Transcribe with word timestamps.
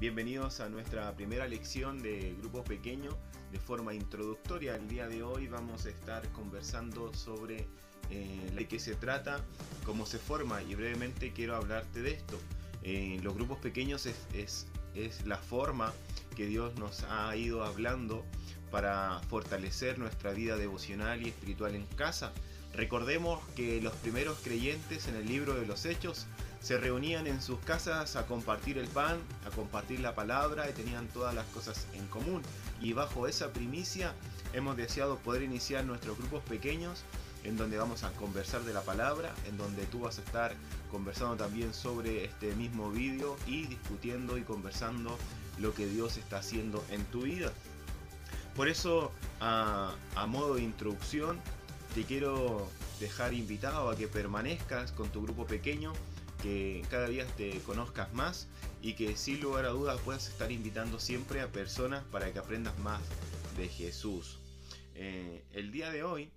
Bienvenidos 0.00 0.60
a 0.60 0.70
nuestra 0.70 1.14
primera 1.14 1.46
lección 1.46 2.02
de 2.02 2.34
grupo 2.38 2.64
pequeño 2.64 3.18
de 3.52 3.58
forma 3.58 3.92
introductoria. 3.92 4.76
El 4.76 4.88
día 4.88 5.06
de 5.06 5.22
hoy 5.22 5.46
vamos 5.46 5.84
a 5.84 5.90
estar 5.90 6.26
conversando 6.30 7.12
sobre 7.12 7.66
eh, 8.08 8.50
de 8.56 8.66
qué 8.66 8.78
se 8.78 8.94
trata, 8.94 9.44
cómo 9.84 10.06
se 10.06 10.16
forma 10.16 10.62
y 10.62 10.74
brevemente 10.74 11.34
quiero 11.34 11.54
hablarte 11.54 12.00
de 12.00 12.12
esto. 12.12 12.38
Eh, 12.82 13.20
los 13.22 13.34
grupos 13.34 13.58
pequeños 13.58 14.06
es, 14.06 14.16
es, 14.32 14.68
es 14.94 15.26
la 15.26 15.36
forma 15.36 15.92
que 16.34 16.46
Dios 16.46 16.74
nos 16.76 17.04
ha 17.10 17.36
ido 17.36 17.62
hablando 17.62 18.24
para 18.70 19.20
fortalecer 19.28 19.98
nuestra 19.98 20.32
vida 20.32 20.56
devocional 20.56 21.20
y 21.20 21.28
espiritual 21.28 21.74
en 21.74 21.84
casa. 21.84 22.32
Recordemos 22.72 23.46
que 23.54 23.82
los 23.82 23.92
primeros 23.96 24.38
creyentes 24.38 25.08
en 25.08 25.16
el 25.16 25.26
libro 25.26 25.56
de 25.56 25.66
los 25.66 25.84
Hechos 25.84 26.26
se 26.60 26.76
reunían 26.76 27.26
en 27.26 27.40
sus 27.40 27.58
casas 27.60 28.16
a 28.16 28.26
compartir 28.26 28.78
el 28.78 28.86
pan, 28.88 29.18
a 29.46 29.50
compartir 29.50 30.00
la 30.00 30.14
palabra 30.14 30.68
y 30.68 30.72
tenían 30.72 31.08
todas 31.08 31.34
las 31.34 31.46
cosas 31.46 31.86
en 31.94 32.06
común. 32.08 32.42
Y 32.80 32.92
bajo 32.92 33.26
esa 33.26 33.52
primicia 33.52 34.14
hemos 34.52 34.76
deseado 34.76 35.16
poder 35.18 35.42
iniciar 35.42 35.84
nuestros 35.84 36.18
grupos 36.18 36.42
pequeños 36.44 37.02
en 37.44 37.56
donde 37.56 37.78
vamos 37.78 38.02
a 38.02 38.12
conversar 38.12 38.62
de 38.64 38.74
la 38.74 38.82
palabra, 38.82 39.34
en 39.48 39.56
donde 39.56 39.86
tú 39.86 40.00
vas 40.00 40.18
a 40.18 40.22
estar 40.22 40.54
conversando 40.90 41.36
también 41.36 41.72
sobre 41.72 42.24
este 42.24 42.54
mismo 42.54 42.90
vídeo 42.90 43.36
y 43.46 43.66
discutiendo 43.66 44.36
y 44.36 44.42
conversando 44.42 45.16
lo 45.58 45.72
que 45.72 45.86
Dios 45.86 46.18
está 46.18 46.38
haciendo 46.38 46.84
en 46.90 47.02
tu 47.06 47.22
vida. 47.22 47.50
Por 48.54 48.68
eso, 48.68 49.12
a, 49.40 49.94
a 50.16 50.26
modo 50.26 50.56
de 50.56 50.62
introducción, 50.62 51.40
te 51.94 52.04
quiero 52.04 52.68
dejar 52.98 53.32
invitado 53.32 53.88
a 53.88 53.96
que 53.96 54.06
permanezcas 54.06 54.92
con 54.92 55.08
tu 55.08 55.22
grupo 55.22 55.46
pequeño 55.46 55.94
que 56.42 56.82
cada 56.90 57.08
día 57.08 57.26
te 57.36 57.58
conozcas 57.60 58.12
más 58.14 58.48
y 58.82 58.94
que 58.94 59.16
sin 59.16 59.40
lugar 59.40 59.66
a 59.66 59.70
dudas 59.70 60.00
puedas 60.00 60.28
estar 60.28 60.50
invitando 60.50 60.98
siempre 60.98 61.40
a 61.40 61.48
personas 61.48 62.04
para 62.04 62.32
que 62.32 62.38
aprendas 62.38 62.78
más 62.78 63.02
de 63.56 63.68
Jesús. 63.68 64.38
Eh, 64.94 65.44
el 65.52 65.70
día 65.70 65.90
de 65.90 66.02
hoy 66.02 66.30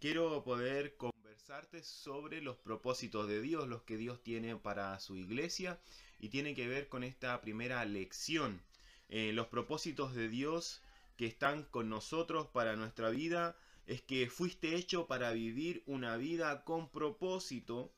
quiero 0.00 0.44
poder 0.44 0.96
conversarte 0.96 1.82
sobre 1.82 2.42
los 2.42 2.56
propósitos 2.56 3.28
de 3.28 3.40
Dios, 3.40 3.68
los 3.68 3.82
que 3.82 3.96
Dios 3.96 4.22
tiene 4.22 4.56
para 4.56 4.98
su 5.00 5.16
iglesia 5.16 5.80
y 6.20 6.28
tiene 6.28 6.54
que 6.54 6.68
ver 6.68 6.88
con 6.88 7.04
esta 7.04 7.40
primera 7.40 7.84
lección. 7.84 8.60
Eh, 9.08 9.32
los 9.32 9.46
propósitos 9.46 10.14
de 10.14 10.28
Dios 10.28 10.82
que 11.16 11.26
están 11.26 11.64
con 11.64 11.88
nosotros 11.88 12.46
para 12.48 12.76
nuestra 12.76 13.10
vida 13.10 13.56
es 13.86 14.02
que 14.02 14.28
fuiste 14.28 14.74
hecho 14.76 15.06
para 15.06 15.32
vivir 15.32 15.82
una 15.86 16.16
vida 16.18 16.64
con 16.64 16.90
propósito 16.90 17.90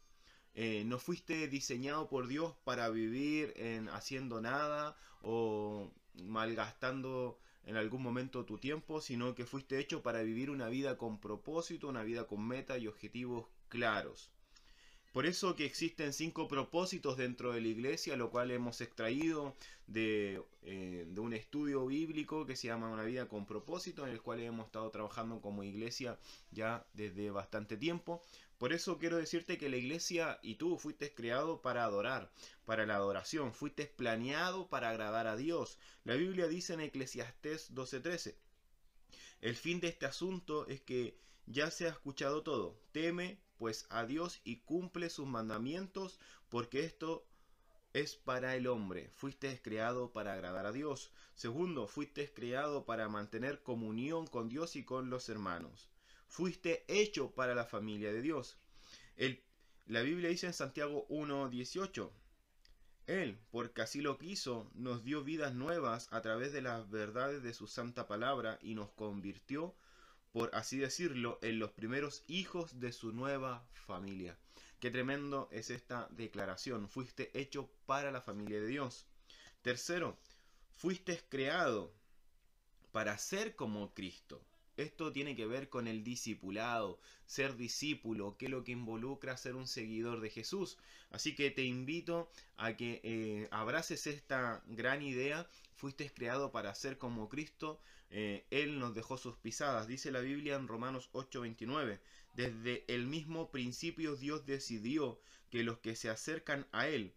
eh, 0.55 0.85
no 0.85 0.99
fuiste 0.99 1.49
diseñado 1.49 2.09
por 2.09 2.27
Dios 2.27 2.55
para 2.65 2.89
vivir 2.89 3.53
en 3.57 3.89
haciendo 3.89 4.41
nada 4.41 4.97
o 5.23 5.91
malgastando 6.15 7.39
en 7.65 7.77
algún 7.77 8.03
momento 8.03 8.45
tu 8.45 8.59
tiempo, 8.59 9.01
sino 9.01 9.35
que 9.35 9.47
fuiste 9.47 9.79
hecho 9.79 10.03
para 10.03 10.23
vivir 10.23 10.51
una 10.51 10.69
vida 10.69 10.99
con 10.99 11.21
propósito, 11.21 11.89
una 11.89 12.03
vida 12.03 12.27
con 12.27 12.47
meta 12.47 12.79
y 12.79 12.89
objetivos 12.89 13.47
claros. 13.69 14.33
Por 15.13 15.27
eso 15.27 15.57
que 15.57 15.65
existen 15.65 16.13
cinco 16.13 16.47
propósitos 16.47 17.17
dentro 17.17 17.53
de 17.53 17.61
la 17.61 17.67
iglesia, 17.67 18.17
lo 18.17 18.31
cual 18.31 18.53
hemos 18.53 18.81
extraído 18.81 19.57
de, 19.89 20.41
eh, 20.63 21.05
de, 21.09 21.21
un 21.21 21.33
estudio 21.33 21.85
bíblico 21.87 22.47
que 22.47 22.55
se 22.55 22.69
llama 22.69 22.91
Una 22.91 23.03
vida 23.03 23.27
con 23.29 23.45
propósito, 23.45 24.07
en 24.07 24.13
el 24.13 24.23
cual 24.23 24.39
hemos 24.41 24.67
estado 24.67 24.89
trabajando 24.91 25.41
como 25.41 25.65
iglesia 25.65 26.17
ya 26.53 26.87
desde 26.95 27.33
bastante 27.33 27.77
tiempo. 27.77 28.23
Por 28.57 28.73
eso 28.73 28.99
quiero 28.99 29.17
decirte 29.17 29.59
que 29.59 29.69
la 29.69 29.79
iglesia 29.79 30.39
y 30.43 30.55
tú 30.57 30.79
fuiste 30.79 31.13
creado 31.13 31.61
para 31.61 31.83
adorar, 31.83 32.31
para 32.65 32.87
la 32.87 32.95
adoración, 32.95 33.53
fuiste 33.53 33.87
planeado 33.87 34.69
para 34.69 34.91
agradar 34.91 35.27
a 35.27 35.37
Dios. 35.37 35.79
La 36.05 36.15
Biblia 36.15 36.47
dice 36.47 36.75
en 36.75 36.83
Eclesiastés 36.83 37.75
12:13, 37.75 38.37
el 39.41 39.57
fin 39.57 39.81
de 39.81 39.89
este 39.89 40.07
asunto 40.07 40.69
es 40.69 40.81
que 40.83 41.19
ya 41.47 41.71
se 41.73 41.87
ha 41.87 41.91
escuchado 41.91 42.45
todo, 42.45 42.79
teme 42.93 43.41
pues 43.61 43.87
a 43.91 44.05
Dios 44.05 44.41
y 44.43 44.57
cumple 44.63 45.09
sus 45.09 45.29
mandamientos, 45.29 46.19
porque 46.49 46.85
esto 46.85 47.25
es 47.93 48.17
para 48.17 48.57
el 48.57 48.67
hombre. 48.67 49.13
Fuiste 49.15 49.63
creado 49.63 50.13
para 50.13 50.33
agradar 50.33 50.67
a 50.67 50.73
Dios. 50.73 51.13
Segundo, 51.37 51.87
fuiste 51.87 52.35
creado 52.35 52.85
para 52.85 53.09
mantener 53.09 53.63
comunión 53.63 54.27
con 54.27 54.49
Dios 54.49 54.75
y 54.75 54.85
con 54.85 55.11
los 55.11 55.29
hermanos 55.29 55.93
fuiste 56.31 56.85
hecho 56.87 57.33
para 57.33 57.55
la 57.55 57.67
familia 57.67 58.13
de 58.13 58.23
Dios. 58.23 58.57
El, 59.17 59.43
la 59.87 60.01
Biblia 60.01 60.31
dice 60.31 60.47
en 60.47 60.55
Santiago 60.55 61.07
1.18, 61.09 62.11
Él, 63.09 63.39
porque 63.51 63.83
así 63.83 64.01
lo 64.01 64.17
quiso, 64.17 64.71
nos 64.75 65.05
dio 65.05 65.25
vidas 65.25 65.55
nuevas 65.55 66.09
a 66.13 66.23
través 66.23 66.53
de 66.53 66.63
las 66.63 66.89
verdades 66.89 67.43
de 67.43 67.53
su 67.53 67.67
santa 67.67 68.07
palabra 68.07 68.59
y 68.63 68.75
nos 68.75 68.91
convirtió, 68.93 69.75
por 70.33 70.55
así 70.55 70.79
decirlo, 70.79 71.39
en 71.43 71.59
los 71.59 71.73
primeros 71.73 72.25
hijos 72.29 72.81
de 72.81 72.93
su 72.93 73.13
nueva 73.13 73.67
familia. 73.87 74.37
Qué 74.79 74.91
tremendo 74.91 75.49
es 75.51 75.71
esta 75.71 76.09
declaración. 76.11 76.89
Fuiste 76.89 77.39
hecho 77.39 77.71
para 77.87 78.11
la 78.11 78.23
familia 78.23 78.61
de 78.61 78.67
Dios. 78.67 79.07
Tercero, 79.63 80.17
fuiste 80.71 81.21
creado 81.29 81.93
para 82.93 83.19
ser 83.19 83.57
como 83.57 83.93
Cristo. 83.93 84.43
Esto 84.81 85.13
tiene 85.13 85.37
que 85.37 85.45
ver 85.45 85.69
con 85.69 85.87
el 85.89 86.03
discipulado, 86.03 86.99
ser 87.27 87.57
discípulo, 87.57 88.39
que 88.39 88.47
es 88.47 88.51
lo 88.51 88.65
que 88.65 88.73
involucra 88.73 89.37
ser 89.37 89.55
un 89.55 89.67
seguidor 89.67 90.21
de 90.21 90.31
Jesús. 90.31 90.79
Así 91.11 91.35
que 91.35 91.51
te 91.51 91.65
invito 91.65 92.31
a 92.57 92.75
que 92.79 93.03
eh, 93.05 93.49
abraces 93.51 94.07
esta 94.07 94.63
gran 94.69 95.03
idea. 95.03 95.47
Fuiste 95.75 96.11
creado 96.11 96.51
para 96.51 96.75
ser 96.75 96.97
como 96.97 97.29
Cristo. 97.29 97.79
Eh, 98.09 98.47
Él 98.51 98.79
nos 98.79 98.95
dejó 98.95 99.19
sus 99.19 99.37
pisadas. 99.37 99.87
Dice 99.87 100.11
la 100.11 100.21
Biblia 100.21 100.57
en 100.57 100.67
Romanos 100.67 101.11
8:29. 101.13 102.01
Desde 102.35 102.85
el 102.89 103.07
mismo 103.07 103.51
principio 103.51 104.17
Dios 104.17 104.47
decidió 104.47 105.21
que 105.51 105.63
los 105.63 105.79
que 105.81 105.95
se 105.95 106.09
acercan 106.09 106.67
a 106.73 106.89
Él, 106.89 107.13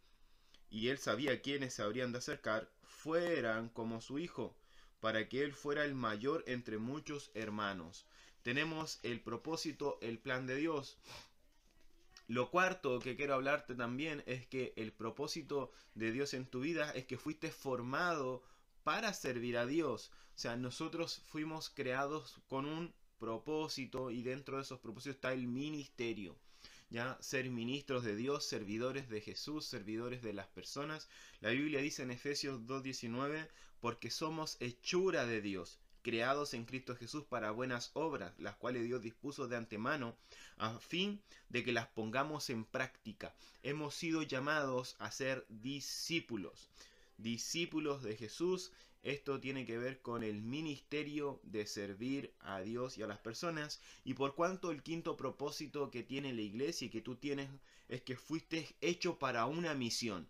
y 0.69 0.89
Él 0.89 0.97
sabía 0.97 1.41
quiénes 1.41 1.75
se 1.75 1.83
habrían 1.83 2.11
de 2.11 2.17
acercar, 2.17 2.69
fueran 2.83 3.69
como 3.69 4.01
su 4.01 4.19
Hijo 4.19 4.53
para 5.03 5.27
que 5.27 5.43
Él 5.43 5.51
fuera 5.51 5.83
el 5.83 5.95
mayor 5.95 6.45
entre 6.47 6.77
muchos 6.77 7.29
hermanos. 7.33 8.05
Tenemos 8.41 9.01
el 9.03 9.19
propósito, 9.19 9.99
el 10.01 10.17
plan 10.17 10.47
de 10.47 10.55
Dios. 10.55 10.97
Lo 12.29 12.49
cuarto 12.49 12.99
que 12.99 13.17
quiero 13.17 13.33
hablarte 13.33 13.75
también 13.75 14.23
es 14.27 14.47
que 14.47 14.71
el 14.77 14.93
propósito 14.93 15.73
de 15.93 16.13
Dios 16.13 16.33
en 16.33 16.45
tu 16.45 16.61
vida 16.61 16.89
es 16.91 17.05
que 17.05 17.17
fuiste 17.17 17.51
formado 17.51 18.43
para 18.85 19.13
servir 19.13 19.57
a 19.57 19.65
Dios. 19.65 20.09
O 20.35 20.39
sea, 20.39 20.55
nosotros 20.55 21.21
fuimos 21.25 21.69
creados 21.69 22.39
con 22.47 22.65
un 22.65 22.93
propósito 23.19 24.09
y 24.09 24.21
dentro 24.23 24.55
de 24.55 24.63
esos 24.63 24.79
propósitos 24.79 25.15
está 25.15 25.33
el 25.33 25.47
ministerio 25.47 26.39
ya 26.89 27.17
ser 27.21 27.49
ministros 27.49 28.03
de 28.03 28.15
Dios, 28.15 28.45
servidores 28.45 29.09
de 29.09 29.19
Jesús, 29.19 29.65
servidores 29.65 30.21
de 30.21 30.31
las 30.31 30.47
personas. 30.47 31.09
La 31.41 31.49
Biblia 31.49 31.81
dice 31.81 32.03
en 32.03 32.11
Efesios 32.11 32.61
2.19, 32.61 33.49
porque 33.83 34.09
somos 34.09 34.55
hechura 34.61 35.25
de 35.25 35.41
Dios, 35.41 35.77
creados 36.03 36.53
en 36.53 36.63
Cristo 36.63 36.95
Jesús 36.95 37.25
para 37.25 37.51
buenas 37.51 37.91
obras, 37.95 38.33
las 38.39 38.55
cuales 38.55 38.85
Dios 38.85 39.01
dispuso 39.01 39.49
de 39.49 39.57
antemano, 39.57 40.15
a 40.55 40.79
fin 40.79 41.21
de 41.49 41.65
que 41.65 41.73
las 41.73 41.87
pongamos 41.87 42.49
en 42.49 42.63
práctica. 42.63 43.35
Hemos 43.61 43.93
sido 43.93 44.21
llamados 44.21 44.95
a 44.99 45.11
ser 45.11 45.45
discípulos, 45.49 46.69
discípulos 47.17 48.03
de 48.03 48.15
Jesús 48.15 48.71
esto 49.01 49.41
tiene 49.41 49.65
que 49.65 49.77
ver 49.77 50.01
con 50.01 50.23
el 50.23 50.41
ministerio 50.41 51.41
de 51.43 51.65
servir 51.65 52.33
a 52.39 52.61
Dios 52.61 52.97
y 52.97 53.03
a 53.03 53.07
las 53.07 53.19
personas. 53.19 53.81
Y 54.05 54.13
por 54.13 54.33
cuanto 54.33 54.71
el 54.71 54.81
quinto 54.81 55.17
propósito 55.17 55.91
que 55.91 56.03
tiene 56.03 56.31
la 56.31 56.39
iglesia 56.39 56.85
y 56.85 56.89
que 56.89 57.01
tú 57.01 57.17
tienes 57.17 57.49
es 57.89 58.01
que 58.01 58.15
fuiste 58.15 58.77
hecho 58.79 59.19
para 59.19 59.45
una 59.45 59.73
misión. 59.73 60.29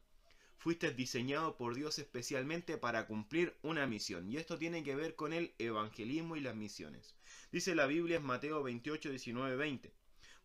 Fuiste 0.64 0.94
diseñado 0.94 1.58
por 1.58 1.76
Dios 1.76 2.00
especialmente 2.00 2.78
para 2.78 3.06
cumplir 3.06 3.54
una 3.64 3.86
misión. 3.86 4.32
Y 4.32 4.38
esto 4.38 4.58
tiene 4.58 4.82
que 4.82 4.96
ver 4.96 5.14
con 5.18 5.34
el 5.34 5.54
evangelismo 5.58 6.38
y 6.38 6.40
las 6.40 6.56
misiones. 6.56 7.16
Dice 7.52 7.76
la 7.76 7.86
Biblia 7.86 8.16
en 8.16 8.24
Mateo 8.24 8.64
28, 8.64 9.10
19, 9.10 9.58
20. 9.58 9.94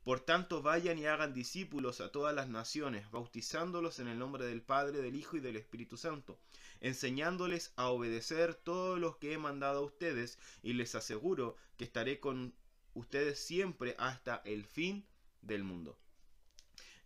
Por 0.02 0.18
tanto, 0.18 0.60
vayan 0.60 0.98
y 0.98 1.06
hagan 1.06 1.34
discípulos 1.34 2.00
a 2.00 2.10
todas 2.10 2.34
las 2.34 2.48
naciones, 2.48 3.08
bautizándolos 3.12 4.00
en 4.00 4.08
el 4.08 4.18
nombre 4.18 4.44
del 4.44 4.60
Padre, 4.60 5.02
del 5.02 5.14
Hijo 5.14 5.36
y 5.36 5.40
del 5.40 5.54
Espíritu 5.54 5.96
Santo, 5.96 6.40
enseñándoles 6.80 7.72
a 7.76 7.86
obedecer 7.86 8.56
todo 8.56 8.98
lo 8.98 9.20
que 9.20 9.34
he 9.34 9.38
mandado 9.38 9.78
a 9.78 9.86
ustedes, 9.86 10.40
y 10.64 10.72
les 10.72 10.96
aseguro 10.96 11.54
que 11.76 11.84
estaré 11.84 12.18
con 12.18 12.56
ustedes 12.92 13.38
siempre 13.38 13.94
hasta 13.98 14.42
el 14.44 14.64
fin 14.64 15.06
del 15.42 15.62
mundo. 15.62 15.96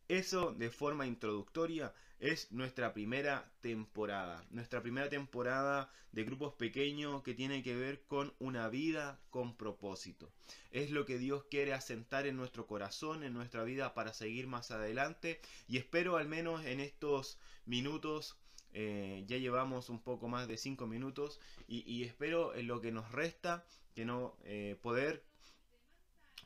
Eso 0.08 0.54
de 0.54 0.70
forma 0.70 1.06
introductoria 1.06 1.92
es 2.22 2.52
nuestra 2.52 2.94
primera 2.94 3.50
temporada. 3.60 4.46
Nuestra 4.50 4.80
primera 4.80 5.08
temporada 5.08 5.90
de 6.12 6.22
grupos 6.22 6.54
pequeños 6.54 7.20
que 7.24 7.34
tiene 7.34 7.64
que 7.64 7.74
ver 7.74 8.04
con 8.04 8.32
una 8.38 8.68
vida 8.68 9.18
con 9.30 9.56
propósito. 9.56 10.30
Es 10.70 10.92
lo 10.92 11.04
que 11.04 11.18
Dios 11.18 11.42
quiere 11.50 11.74
asentar 11.74 12.28
en 12.28 12.36
nuestro 12.36 12.68
corazón, 12.68 13.24
en 13.24 13.34
nuestra 13.34 13.64
vida 13.64 13.92
para 13.92 14.14
seguir 14.14 14.46
más 14.46 14.70
adelante. 14.70 15.40
Y 15.66 15.78
espero 15.78 16.16
al 16.16 16.28
menos 16.28 16.64
en 16.64 16.78
estos 16.78 17.38
minutos 17.66 18.36
eh, 18.72 19.24
ya 19.26 19.36
llevamos 19.38 19.88
un 19.88 20.00
poco 20.00 20.28
más 20.28 20.46
de 20.46 20.56
5 20.56 20.86
minutos 20.86 21.40
y, 21.66 22.04
espero 22.04 22.54
en 22.54 22.68
lo 22.68 22.80
que 22.80 22.92
nos 22.92 23.10
resta 23.10 23.66
que 23.96 24.04
no 24.04 24.36
eh, 24.44 24.78
poder 24.80 25.24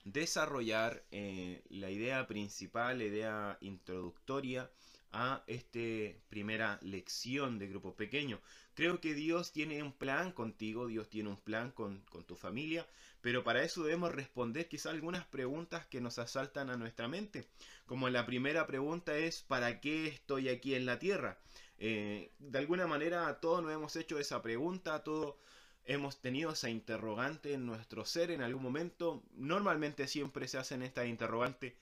desarrollar 0.05 1.05
eh, 1.11 1.63
la 1.69 1.91
idea 1.91 2.27
principal, 2.27 2.99
la 2.99 3.05
idea 3.05 3.59
introductoria 3.61 4.71
a 5.19 5.43
esta 5.47 6.19
primera 6.29 6.79
lección 6.83 7.59
de 7.59 7.69
grupo 7.69 7.97
pequeño. 7.97 8.39
Creo 8.75 9.01
que 9.01 9.15
Dios 9.15 9.51
tiene 9.51 9.83
un 9.83 9.93
plan 9.93 10.31
contigo, 10.31 10.87
Dios 10.87 11.09
tiene 11.09 11.31
un 11.31 11.39
plan 11.39 11.71
con, 11.71 12.03
con 12.11 12.25
tu 12.25 12.37
familia, 12.37 12.87
pero 13.23 13.43
para 13.43 13.63
eso 13.63 13.83
debemos 13.83 14.15
responder 14.15 14.69
quizá 14.69 14.91
algunas 14.91 15.25
preguntas 15.25 15.87
que 15.87 16.03
nos 16.03 16.19
asaltan 16.19 16.69
a 16.69 16.77
nuestra 16.77 17.09
mente. 17.09 17.49
Como 17.87 18.11
la 18.11 18.27
primera 18.27 18.67
pregunta 18.67 19.17
es, 19.17 19.43
¿para 19.43 19.81
qué 19.81 20.07
estoy 20.07 20.51
aquí 20.51 20.75
en 20.75 20.85
la 20.85 20.99
tierra? 20.99 21.39
Eh, 21.79 22.33
de 22.39 22.59
alguna 22.59 22.87
manera 22.87 23.41
todos 23.41 23.63
nos 23.63 23.73
hemos 23.73 23.97
hecho 23.97 24.19
esa 24.19 24.43
pregunta, 24.43 25.03
todos 25.03 25.37
hemos 25.85 26.21
tenido 26.21 26.51
esa 26.53 26.69
interrogante 26.69 27.55
en 27.55 27.65
nuestro 27.65 28.05
ser 28.05 28.31
en 28.31 28.43
algún 28.43 28.63
momento. 28.63 29.23
Normalmente 29.35 30.09
siempre 30.09 30.47
se 30.47 30.59
hacen 30.59 30.83
estas 30.83 31.07
interrogantes 31.07 31.73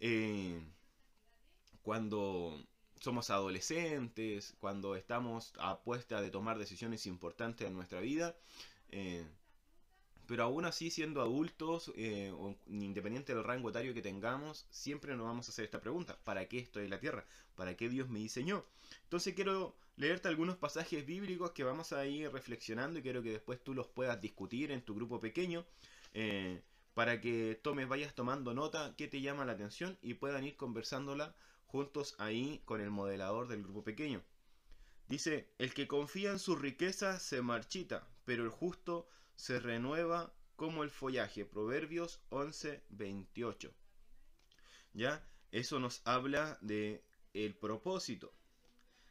eh, 0.00 0.60
cuando 1.82 2.58
somos 3.04 3.28
adolescentes, 3.30 4.54
cuando 4.60 4.96
estamos 4.96 5.52
a 5.58 5.78
puesta 5.80 6.22
de 6.22 6.30
tomar 6.30 6.58
decisiones 6.58 7.06
importantes 7.06 7.68
en 7.68 7.74
nuestra 7.74 8.00
vida. 8.00 8.34
Eh, 8.90 9.24
pero 10.26 10.44
aún 10.44 10.64
así, 10.64 10.90
siendo 10.90 11.20
adultos, 11.20 11.92
eh, 11.96 12.32
independiente 12.66 13.34
del 13.34 13.44
rango 13.44 13.68
etario 13.68 13.92
que 13.92 14.00
tengamos, 14.00 14.66
siempre 14.70 15.14
nos 15.14 15.26
vamos 15.26 15.46
a 15.46 15.50
hacer 15.52 15.66
esta 15.66 15.82
pregunta: 15.82 16.18
¿para 16.24 16.46
qué 16.48 16.58
estoy 16.58 16.84
en 16.84 16.90
la 16.90 16.98
tierra? 16.98 17.26
¿Para 17.56 17.76
qué 17.76 17.90
Dios 17.90 18.08
me 18.08 18.20
diseñó? 18.20 18.64
Entonces 19.02 19.34
quiero 19.34 19.76
leerte 19.96 20.28
algunos 20.28 20.56
pasajes 20.56 21.04
bíblicos 21.04 21.50
que 21.52 21.62
vamos 21.62 21.92
a 21.92 22.06
ir 22.06 22.32
reflexionando 22.32 22.98
y 22.98 23.02
quiero 23.02 23.22
que 23.22 23.32
después 23.32 23.62
tú 23.62 23.74
los 23.74 23.86
puedas 23.86 24.18
discutir 24.20 24.70
en 24.70 24.80
tu 24.80 24.94
grupo 24.94 25.20
pequeño. 25.20 25.66
Eh, 26.14 26.62
para 26.94 27.20
que 27.20 27.60
tomes, 27.62 27.86
vayas 27.88 28.14
tomando 28.14 28.54
nota, 28.54 28.94
qué 28.96 29.08
te 29.08 29.20
llama 29.20 29.44
la 29.44 29.52
atención 29.52 29.98
y 30.00 30.14
puedan 30.14 30.44
ir 30.44 30.56
conversándola 30.56 31.34
juntos 31.74 32.14
ahí 32.18 32.62
con 32.66 32.80
el 32.80 32.92
modelador 32.92 33.48
del 33.48 33.64
grupo 33.64 33.82
pequeño. 33.82 34.22
Dice, 35.08 35.52
el 35.58 35.74
que 35.74 35.88
confía 35.88 36.30
en 36.30 36.38
su 36.38 36.54
riqueza 36.54 37.18
se 37.18 37.42
marchita, 37.42 38.06
pero 38.24 38.44
el 38.44 38.48
justo 38.48 39.08
se 39.34 39.58
renueva 39.58 40.32
como 40.54 40.84
el 40.84 40.90
follaje. 40.90 41.44
Proverbios 41.44 42.20
11, 42.28 42.80
28. 42.90 43.74
¿Ya? 44.92 45.28
Eso 45.50 45.80
nos 45.80 46.00
habla 46.04 46.58
de 46.60 47.02
el 47.32 47.56
propósito. 47.56 48.32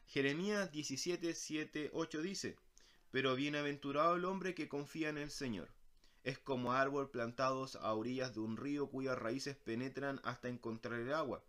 Jeremías 0.06 0.72
17, 0.72 1.36
7, 1.36 1.90
8 1.92 2.22
dice, 2.22 2.56
pero 3.12 3.36
bienaventurado 3.36 4.16
el 4.16 4.24
hombre 4.24 4.56
que 4.56 4.70
confía 4.70 5.10
en 5.10 5.18
el 5.18 5.32
Señor. 5.32 5.68
Es 6.24 6.40
como 6.40 6.72
árbol 6.72 7.12
plantados 7.12 7.76
a 7.76 7.94
orillas 7.94 8.34
de 8.34 8.40
un 8.40 8.56
río 8.56 8.90
cuyas 8.90 9.18
raíces 9.18 9.58
penetran 9.58 10.22
hasta 10.24 10.48
encontrar 10.48 11.02
el 11.02 11.14
agua. 11.14 11.44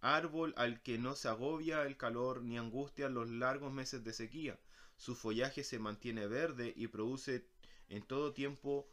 Árbol 0.00 0.54
al 0.56 0.82
que 0.82 0.98
no 0.98 1.14
se 1.14 1.28
agobia 1.28 1.82
el 1.82 1.96
calor 1.96 2.42
ni 2.42 2.56
angustia 2.56 3.08
los 3.08 3.28
largos 3.28 3.72
meses 3.72 4.02
de 4.02 4.12
sequía. 4.12 4.58
Su 4.96 5.14
follaje 5.14 5.64
se 5.64 5.78
mantiene 5.78 6.26
verde 6.26 6.72
y 6.76 6.86
produce 6.86 7.44
en 7.88 8.02
todo 8.02 8.32
tiempo 8.32 8.88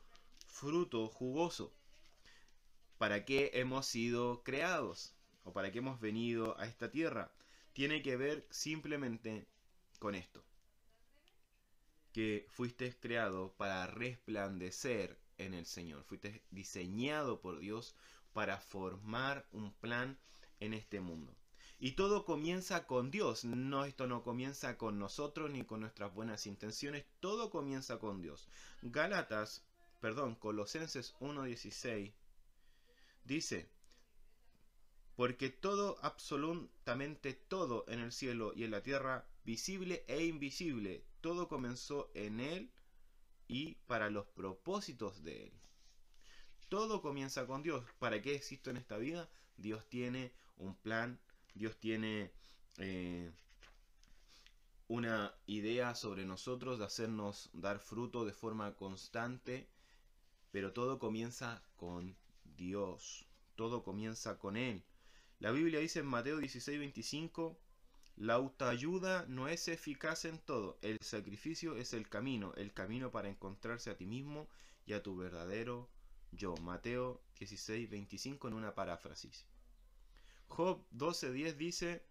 fruto 0.47 1.07
jugoso. 1.07 1.73
¿Para 2.97 3.25
qué 3.25 3.51
hemos 3.53 3.85
sido 3.85 4.43
creados? 4.43 5.13
¿O 5.43 5.53
para 5.53 5.71
qué 5.71 5.79
hemos 5.79 5.99
venido 5.99 6.59
a 6.59 6.65
esta 6.65 6.91
tierra? 6.91 7.31
Tiene 7.73 8.01
que 8.01 8.17
ver 8.17 8.45
simplemente 8.49 9.45
con 9.99 10.15
esto. 10.15 10.43
Que 12.11 12.47
fuiste 12.49 12.97
creado 12.99 13.53
para 13.53 13.85
resplandecer 13.87 15.17
en 15.37 15.53
el 15.53 15.65
Señor. 15.65 16.03
Fuiste 16.03 16.43
diseñado 16.49 17.39
por 17.39 17.59
Dios 17.59 17.95
para 18.33 18.59
formar 18.59 19.45
un 19.51 19.71
plan 19.73 20.17
en 20.59 20.74
este 20.74 21.00
mundo. 21.00 21.36
Y 21.80 21.92
todo 21.92 22.25
comienza 22.25 22.88
con 22.88 23.12
Dios. 23.12 23.45
No, 23.45 23.86
esto 23.86 24.07
no 24.07 24.24
comienza 24.24 24.77
con 24.77 24.98
nosotros 24.98 25.51
ni 25.51 25.63
con 25.63 25.81
nuestras 25.81 26.13
buenas 26.13 26.48
intenciones. 26.48 27.06
Todo 27.19 27.51
comienza 27.51 28.00
con 28.00 28.21
Dios. 28.21 28.48
Gálatas, 28.81 29.63
perdón, 30.00 30.36
Colosenses 30.36 31.15
1.16 31.19 32.13
dice, 33.25 33.69
porque 35.15 35.50
todo, 35.50 35.98
absolutamente 36.01 37.33
todo 37.33 37.86
en 37.88 38.00
el 38.00 38.12
cielo 38.12 38.54
y 38.56 38.63
en 38.63 38.71
la 38.71 38.81
tierra, 38.81 39.27
visible 39.44 40.04
e 40.07 40.25
invisible, 40.25 41.06
todo 41.21 41.48
comenzó 41.48 42.09
en 42.13 42.39
Él 42.39 42.71
y 43.48 43.75
para 43.88 44.09
los 44.09 44.27
propósitos 44.27 45.24
de 45.24 45.45
Él. 45.45 45.54
Todo 46.69 47.01
comienza 47.01 47.45
con 47.48 47.63
Dios. 47.63 47.86
¿Para 48.00 48.21
qué 48.21 48.36
existo 48.36 48.69
en 48.69 48.77
esta 48.77 48.98
vida? 48.98 49.30
Dios 49.56 49.88
tiene 49.89 50.33
un 50.57 50.75
plan 50.75 51.19
Dios 51.57 51.77
tiene 51.77 52.31
eh, 52.77 53.31
una 54.88 55.33
idea 55.48 55.95
sobre 55.95 56.25
nosotros 56.25 56.80
de 56.80 56.86
hacernos 56.86 57.50
dar 57.54 57.80
fruto 57.80 58.25
de 58.25 58.33
forma 58.33 58.74
constante, 58.75 59.68
pero 60.51 60.71
todo 60.74 61.00
comienza 61.00 61.62
con 61.75 62.15
Dios, 62.56 63.25
todo 63.56 63.83
comienza 63.83 64.38
con 64.38 64.56
Él. 64.56 64.83
La 65.39 65.51
Biblia 65.51 65.80
dice 65.80 66.00
en 66.00 66.06
Mateo 66.06 66.38
16, 66.38 66.80
25, 66.80 67.57
la 68.18 68.36
autoayuda 68.36 69.25
no 69.27 69.48
es 69.48 69.68
eficaz 69.68 70.25
en 70.25 70.39
todo, 70.39 70.77
el 70.81 70.98
sacrificio 71.01 71.75
es 71.75 71.94
el 71.94 72.07
camino, 72.07 72.54
el 72.56 72.74
camino 72.74 73.12
para 73.12 73.30
encontrarse 73.30 73.89
a 73.89 73.98
ti 73.98 74.06
mismo 74.06 74.48
y 74.86 74.94
a 74.94 75.04
tu 75.04 75.18
verdadero 75.18 75.89
yo. 76.31 76.56
Mateo 76.57 77.21
16, 77.39 77.89
25 77.89 78.48
en 78.48 78.54
una 78.54 78.74
paráfrasis. 78.74 79.45
Job 80.47 80.83
12.10 80.92 81.56
dice, 81.56 82.04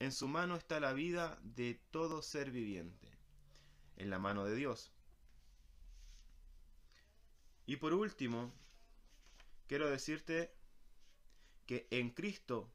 en 0.00 0.10
su 0.10 0.26
mano 0.26 0.56
está 0.56 0.80
la 0.80 0.92
vida 0.92 1.38
de 1.42 1.80
todo 1.92 2.22
ser 2.22 2.50
viviente, 2.50 3.08
en 3.96 4.10
la 4.10 4.18
mano 4.18 4.44
de 4.44 4.56
Dios. 4.56 4.92
Y 7.66 7.76
por 7.76 7.94
último, 7.94 8.52
quiero 9.68 9.88
decirte 9.88 10.52
que 11.66 11.86
en 11.90 12.10
Cristo 12.10 12.72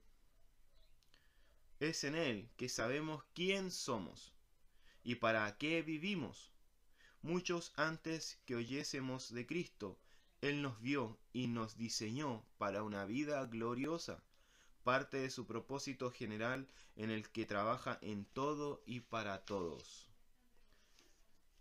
es 1.82 2.06
en 2.06 2.16
Él 2.16 2.50
que 2.56 2.70
sabemos 2.70 3.26
quién 3.34 3.70
somos 3.72 4.34
y 5.04 5.16
para 5.16 5.58
qué 5.58 5.82
vivimos. 5.82 6.54
Muchos 7.22 7.74
antes 7.76 8.40
que 8.46 8.56
oyésemos 8.56 9.34
de 9.34 9.46
Cristo, 9.46 10.00
Él 10.40 10.62
nos 10.62 10.80
vio 10.80 11.20
y 11.34 11.48
nos 11.48 11.76
diseñó 11.76 12.46
para 12.58 12.84
una 12.84 13.04
vida 13.04 13.46
gloriosa 13.46 14.24
parte 14.88 15.18
de 15.18 15.30
su 15.30 15.46
propósito 15.46 16.12
general 16.12 16.66
en 16.96 17.12
el 17.12 17.30
que 17.30 17.46
trabaja 17.46 18.00
en 18.02 18.24
todo 18.24 18.82
y 18.86 19.02
para 19.02 19.44
todos. 19.44 20.08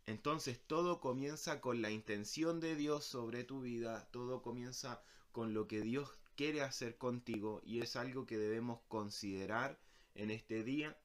Entonces 0.07 0.61
todo 0.65 1.01
comienza 1.01 1.61
con 1.61 1.83
la 1.83 1.91
intención 1.91 2.61
de 2.61 2.77
Dios 2.77 3.05
sobre 3.05 3.43
tu 3.43 3.63
vida, 3.63 4.07
todo 4.13 4.43
comienza 4.43 5.03
con 5.33 5.55
lo 5.55 5.67
que 5.67 5.81
Dios 5.81 6.09
quiere 6.37 6.63
hacer 6.63 6.99
contigo 6.99 7.63
y 7.65 7.81
es 7.81 7.97
algo 7.97 8.27
que 8.27 8.39
debemos 8.39 8.79
considerar 8.87 9.77
en 10.15 10.31
este 10.31 10.63
día 10.63 10.97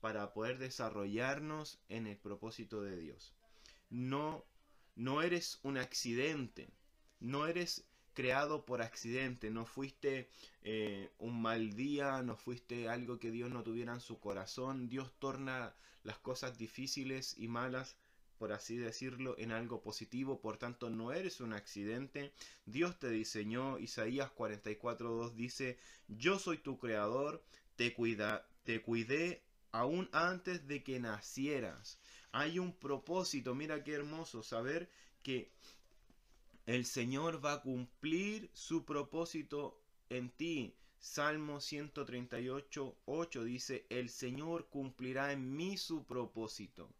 para 0.00 0.32
poder 0.32 0.56
desarrollarnos 0.56 1.82
en 1.90 2.06
el 2.06 2.16
propósito 2.16 2.80
de 2.80 2.96
Dios. 2.96 3.34
No 3.90 4.42
no 4.96 5.20
eres 5.20 5.60
un 5.62 5.76
accidente, 5.76 6.70
no 7.20 7.46
eres 7.46 7.84
creado 8.18 8.64
por 8.66 8.82
accidente, 8.82 9.48
no 9.48 9.64
fuiste 9.64 10.28
eh, 10.64 11.08
un 11.20 11.40
mal 11.40 11.74
día, 11.74 12.20
no 12.24 12.34
fuiste 12.34 12.88
algo 12.88 13.20
que 13.20 13.30
Dios 13.30 13.48
no 13.48 13.62
tuviera 13.62 13.92
en 13.92 14.00
su 14.00 14.18
corazón. 14.18 14.88
Dios 14.88 15.12
torna 15.20 15.72
las 16.02 16.18
cosas 16.18 16.58
difíciles 16.58 17.38
y 17.38 17.46
malas, 17.46 17.94
por 18.36 18.52
así 18.52 18.76
decirlo, 18.76 19.36
en 19.38 19.52
algo 19.52 19.82
positivo. 19.82 20.40
Por 20.40 20.56
tanto, 20.56 20.90
no 20.90 21.12
eres 21.12 21.40
un 21.40 21.52
accidente. 21.52 22.32
Dios 22.66 22.98
te 22.98 23.08
diseñó. 23.08 23.78
Isaías 23.78 24.32
44.2 24.36 25.34
dice, 25.34 25.78
yo 26.08 26.40
soy 26.40 26.58
tu 26.58 26.76
creador, 26.76 27.44
te, 27.76 27.94
cuida, 27.94 28.48
te 28.64 28.82
cuidé 28.82 29.44
aún 29.70 30.08
antes 30.10 30.66
de 30.66 30.82
que 30.82 30.98
nacieras. 30.98 32.00
Hay 32.32 32.58
un 32.58 32.72
propósito, 32.72 33.54
mira 33.54 33.84
qué 33.84 33.92
hermoso 33.92 34.42
saber 34.42 34.90
que 35.22 35.52
el 36.68 36.84
Señor 36.84 37.42
va 37.42 37.54
a 37.54 37.62
cumplir 37.62 38.50
su 38.52 38.84
propósito 38.84 39.80
en 40.10 40.28
ti. 40.28 40.74
Salmo 40.98 41.62
138, 41.62 42.94
8 43.06 43.44
dice, 43.44 43.86
el 43.88 44.10
Señor 44.10 44.68
cumplirá 44.68 45.32
en 45.32 45.56
mí 45.56 45.78
su 45.78 46.04
propósito. 46.04 46.90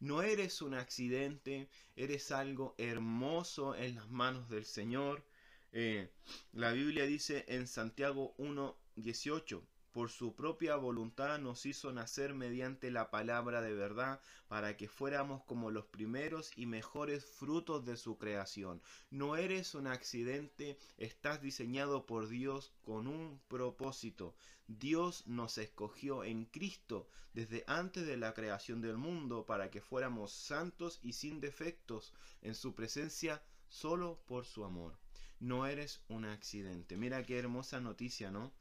No 0.00 0.22
eres 0.22 0.60
un 0.60 0.74
accidente, 0.74 1.68
eres 1.94 2.32
algo 2.32 2.74
hermoso 2.78 3.76
en 3.76 3.94
las 3.94 4.10
manos 4.10 4.48
del 4.48 4.64
Señor. 4.64 5.24
Eh, 5.70 6.10
la 6.52 6.72
Biblia 6.72 7.06
dice 7.06 7.44
en 7.46 7.68
Santiago 7.68 8.34
1, 8.38 8.76
18, 8.96 9.62
por 9.92 10.10
su 10.10 10.34
propia 10.34 10.76
voluntad 10.76 11.38
nos 11.38 11.66
hizo 11.66 11.92
nacer 11.92 12.34
mediante 12.34 12.90
la 12.90 13.10
palabra 13.10 13.60
de 13.60 13.74
verdad, 13.74 14.20
para 14.48 14.76
que 14.76 14.88
fuéramos 14.88 15.42
como 15.44 15.70
los 15.70 15.84
primeros 15.84 16.50
y 16.56 16.66
mejores 16.66 17.26
frutos 17.26 17.84
de 17.84 17.96
su 17.96 18.16
creación. 18.16 18.80
No 19.10 19.36
eres 19.36 19.74
un 19.74 19.86
accidente, 19.86 20.78
estás 20.96 21.42
diseñado 21.42 22.06
por 22.06 22.28
Dios 22.28 22.72
con 22.82 23.06
un 23.06 23.40
propósito. 23.48 24.34
Dios 24.66 25.26
nos 25.26 25.58
escogió 25.58 26.24
en 26.24 26.46
Cristo 26.46 27.08
desde 27.34 27.64
antes 27.66 28.06
de 28.06 28.16
la 28.16 28.32
creación 28.32 28.80
del 28.80 28.96
mundo 28.96 29.44
para 29.44 29.70
que 29.70 29.82
fuéramos 29.82 30.32
santos 30.32 31.00
y 31.02 31.12
sin 31.12 31.40
defectos 31.40 32.12
en 32.40 32.54
su 32.54 32.74
presencia 32.74 33.42
solo 33.68 34.22
por 34.26 34.46
su 34.46 34.64
amor. 34.64 34.98
No 35.40 35.66
eres 35.66 36.00
un 36.08 36.24
accidente. 36.24 36.96
Mira 36.96 37.24
qué 37.24 37.38
hermosa 37.38 37.80
noticia, 37.80 38.30
¿no? 38.30 38.52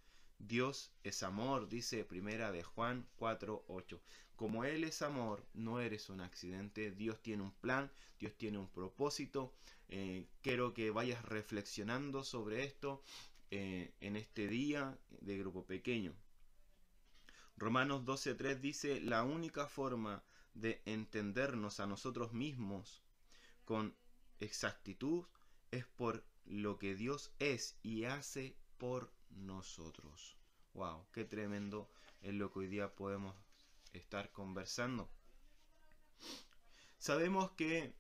Dios 0.48 0.92
es 1.04 1.24
amor, 1.24 1.70
dice 1.70 2.04
primera 2.04 2.52
de 2.52 2.64
Juan 2.64 3.08
4.8. 3.20 4.00
Como 4.36 4.66
Él 4.66 4.84
es 4.84 5.02
amor, 5.02 5.46
no 5.54 5.80
eres 5.80 6.10
un 6.10 6.20
accidente. 6.20 6.92
Dios 6.92 7.22
tiene 7.22 7.44
un 7.44 7.52
plan, 7.52 7.92
Dios 8.20 8.36
tiene 8.36 8.58
un 8.58 8.68
propósito. 8.68 9.54
Eh, 9.88 10.28
quiero 10.42 10.74
que 10.74 10.90
vayas 10.90 11.24
reflexionando 11.26 12.24
sobre 12.24 12.64
esto 12.64 13.04
eh, 13.52 13.94
en 14.00 14.16
este 14.16 14.48
día 14.48 14.98
de 15.10 15.38
grupo 15.38 15.66
pequeño. 15.66 16.14
Romanos 17.56 18.04
12.3 18.04 18.60
dice, 18.60 19.00
la 19.00 19.24
única 19.24 19.68
forma 19.68 20.24
de 20.56 20.82
entendernos 20.86 21.80
a 21.80 21.86
nosotros 21.86 22.34
mismos 22.34 23.04
con 23.64 23.96
exactitud 24.40 25.26
es 25.70 25.86
por 25.86 26.26
lo 26.46 26.80
que 26.80 26.96
Dios 26.96 27.32
es 27.38 27.78
y 27.84 28.06
hace 28.06 28.56
por 28.80 29.14
nosotros. 29.36 30.38
Wow, 30.74 31.06
qué 31.12 31.26
tremendo 31.26 31.90
es 32.22 32.34
lo 32.34 32.52
que 32.52 32.60
hoy 32.60 32.68
día 32.68 32.96
podemos 32.96 33.36
estar 33.94 34.32
conversando. 34.32 35.10
Sabemos 36.98 37.52
que 37.52 37.94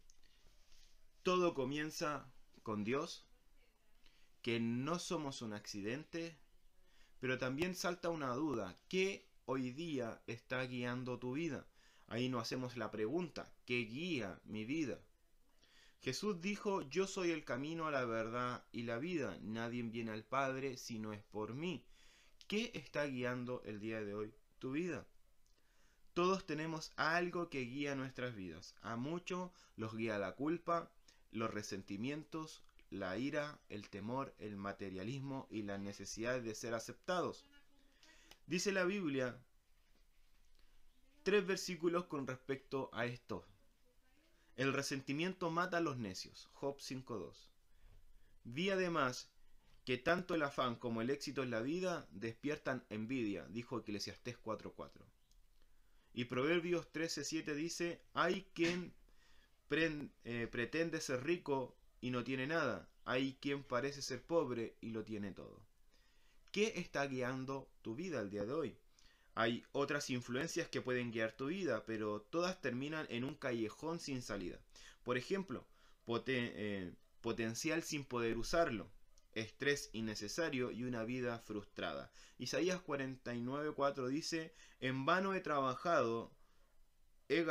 todo 1.24 1.54
comienza 1.54 2.32
con 2.64 2.84
Dios, 2.84 3.26
que 4.42 4.60
no 4.60 5.00
somos 5.00 5.42
un 5.42 5.54
accidente, 5.54 6.38
pero 7.20 7.38
también 7.38 7.76
salta 7.76 8.10
una 8.10 8.34
duda, 8.34 8.76
¿qué 8.88 9.28
hoy 9.46 9.72
día 9.72 10.22
está 10.28 10.64
guiando 10.66 11.20
tu 11.20 11.34
vida? 11.34 11.68
Ahí 12.08 12.30
nos 12.30 12.42
hacemos 12.42 12.78
la 12.78 12.92
pregunta, 12.92 13.54
¿qué 13.66 13.80
guía 13.80 14.40
mi 14.46 14.66
vida? 14.66 15.00
Jesús 16.02 16.42
dijo, 16.42 16.82
yo 16.90 17.06
soy 17.06 17.30
el 17.30 17.46
camino 17.46 17.86
a 17.86 17.92
la 17.92 18.06
verdad 18.06 18.64
y 18.72 18.84
la 18.84 18.98
vida, 18.98 19.38
nadie 19.42 19.84
viene 19.84 20.12
al 20.12 20.24
Padre 20.24 20.78
si 20.78 20.98
no 20.98 21.14
es 21.14 21.22
por 21.22 21.54
mí. 21.54 21.84
¿Qué 22.48 22.72
está 22.74 23.06
guiando 23.06 23.62
el 23.66 23.80
día 23.80 24.02
de 24.02 24.16
hoy 24.16 24.34
tu 24.58 24.72
vida? 24.72 25.06
Todos 26.16 26.46
tenemos 26.46 26.92
algo 26.96 27.50
que 27.50 27.62
guía 27.62 27.96
nuestras 27.96 28.36
vidas. 28.36 28.76
A 28.82 28.96
muchos 28.96 29.52
los 29.78 29.96
guía 29.96 30.18
la 30.18 30.34
culpa, 30.34 30.92
los 31.32 31.52
resentimientos, 31.52 32.64
la 32.90 33.18
ira, 33.18 33.60
el 33.70 33.88
temor, 33.90 34.34
el 34.40 34.56
materialismo 34.56 35.48
y 35.52 35.62
la 35.62 35.78
necesidad 35.78 36.42
de 36.42 36.56
ser 36.56 36.74
aceptados. 36.74 37.46
Dice 38.48 38.72
la 38.72 38.86
Biblia 38.86 39.40
tres 41.22 41.46
versículos 41.46 42.06
con 42.06 42.26
respecto 42.26 42.90
a 42.92 43.06
esto. 43.06 43.46
El 44.62 44.74
resentimiento 44.74 45.50
mata 45.50 45.78
a 45.78 45.82
los 45.82 45.98
necios. 45.98 46.48
Job 46.54 46.78
5.2. 46.78 47.34
Vi 48.44 48.70
además 48.70 49.32
que 49.86 49.98
tanto 49.98 50.36
el 50.36 50.44
afán 50.44 50.76
como 50.76 51.02
el 51.02 51.10
éxito 51.10 51.42
en 51.42 51.50
la 51.50 51.62
vida 51.62 52.08
despiertan 52.12 52.86
envidia, 52.92 53.48
dijo 53.48 53.80
Eclesiastés 53.80 54.38
4.4. 54.40 54.92
Y 56.14 56.26
Proverbios 56.26 56.86
13.7 56.94 57.56
dice, 57.56 58.04
hay 58.14 58.44
quien 58.54 58.94
eh, 59.72 60.48
pretende 60.52 61.02
ser 61.02 61.24
rico 61.24 61.76
y 62.00 62.12
no 62.12 62.24
tiene 62.24 62.46
nada, 62.46 62.88
hay 63.04 63.40
quien 63.42 63.64
parece 63.64 64.04
ser 64.04 64.22
pobre 64.22 64.78
y 64.80 64.92
lo 64.92 65.04
tiene 65.04 65.32
todo. 65.32 65.66
¿Qué 66.52 66.74
está 66.76 67.08
guiando 67.08 67.68
tu 67.82 67.96
vida 67.96 68.20
el 68.20 68.30
día 68.30 68.46
de 68.46 68.54
hoy? 68.54 68.78
Hay 69.34 69.64
otras 69.72 70.10
influencias 70.10 70.68
que 70.68 70.82
pueden 70.82 71.12
guiar 71.12 71.32
tu 71.32 71.48
vida, 71.48 71.86
pero 71.86 72.22
todas 72.22 72.60
terminan 72.62 73.06
en 73.10 73.24
un 73.24 73.36
callejón 73.36 74.00
sin 74.00 74.22
salida. 74.22 74.60
Por 75.04 75.18
ejemplo, 75.18 75.66
eh, 76.28 76.94
potencial 77.22 77.84
sin 77.84 78.04
poder 78.04 78.38
usarlo, 78.38 78.90
estrés 79.34 79.90
innecesario 79.94 80.72
y 80.72 80.84
una 80.84 81.04
vida 81.04 81.40
frustrada. 81.40 82.12
Isaías 82.38 82.82
49:4 82.82 84.08
dice, 84.08 84.54
en 84.80 85.06
vano 85.06 85.34
he 85.34 85.40
trabajado, 85.40 86.32
he, 87.30 87.46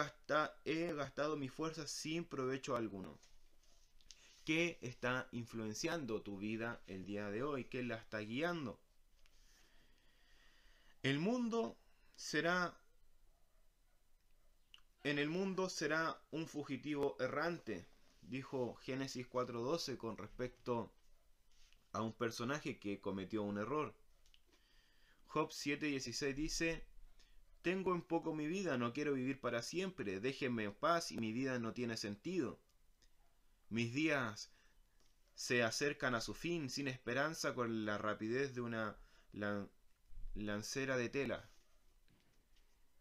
he 0.64 0.92
gastado 0.92 1.36
mi 1.36 1.48
fuerza 1.48 1.86
sin 1.86 2.24
provecho 2.24 2.76
alguno. 2.76 3.18
¿Qué 4.44 4.78
está 4.82 5.28
influenciando 5.32 6.22
tu 6.22 6.38
vida 6.38 6.82
el 6.86 7.06
día 7.06 7.30
de 7.30 7.42
hoy? 7.42 7.64
¿Qué 7.64 7.82
la 7.82 7.96
está 7.96 8.18
guiando? 8.18 8.80
El 11.02 11.18
mundo 11.18 11.78
será 12.14 12.76
en 15.02 15.18
el 15.18 15.30
mundo 15.30 15.70
será 15.70 16.20
un 16.30 16.46
fugitivo 16.46 17.16
errante, 17.18 17.88
dijo 18.20 18.74
Génesis 18.74 19.26
4:12 19.26 19.96
con 19.96 20.18
respecto 20.18 20.92
a 21.92 22.02
un 22.02 22.12
personaje 22.12 22.78
que 22.78 23.00
cometió 23.00 23.42
un 23.42 23.56
error. 23.56 23.94
Job 25.26 25.52
7:16 25.52 26.34
dice, 26.34 26.84
Tengo 27.62 27.94
en 27.94 28.02
poco 28.02 28.34
mi 28.34 28.46
vida, 28.46 28.76
no 28.76 28.92
quiero 28.92 29.14
vivir 29.14 29.40
para 29.40 29.62
siempre, 29.62 30.20
déjenme 30.20 30.64
en 30.64 30.74
paz 30.74 31.12
y 31.12 31.16
mi 31.16 31.32
vida 31.32 31.58
no 31.58 31.72
tiene 31.72 31.96
sentido. 31.96 32.60
Mis 33.70 33.94
días 33.94 34.52
se 35.34 35.62
acercan 35.62 36.14
a 36.14 36.20
su 36.20 36.34
fin 36.34 36.68
sin 36.68 36.88
esperanza 36.88 37.54
con 37.54 37.86
la 37.86 37.96
rapidez 37.96 38.54
de 38.54 38.60
una 38.60 38.98
lancera 40.40 40.96
de 40.96 41.08
tela. 41.08 41.48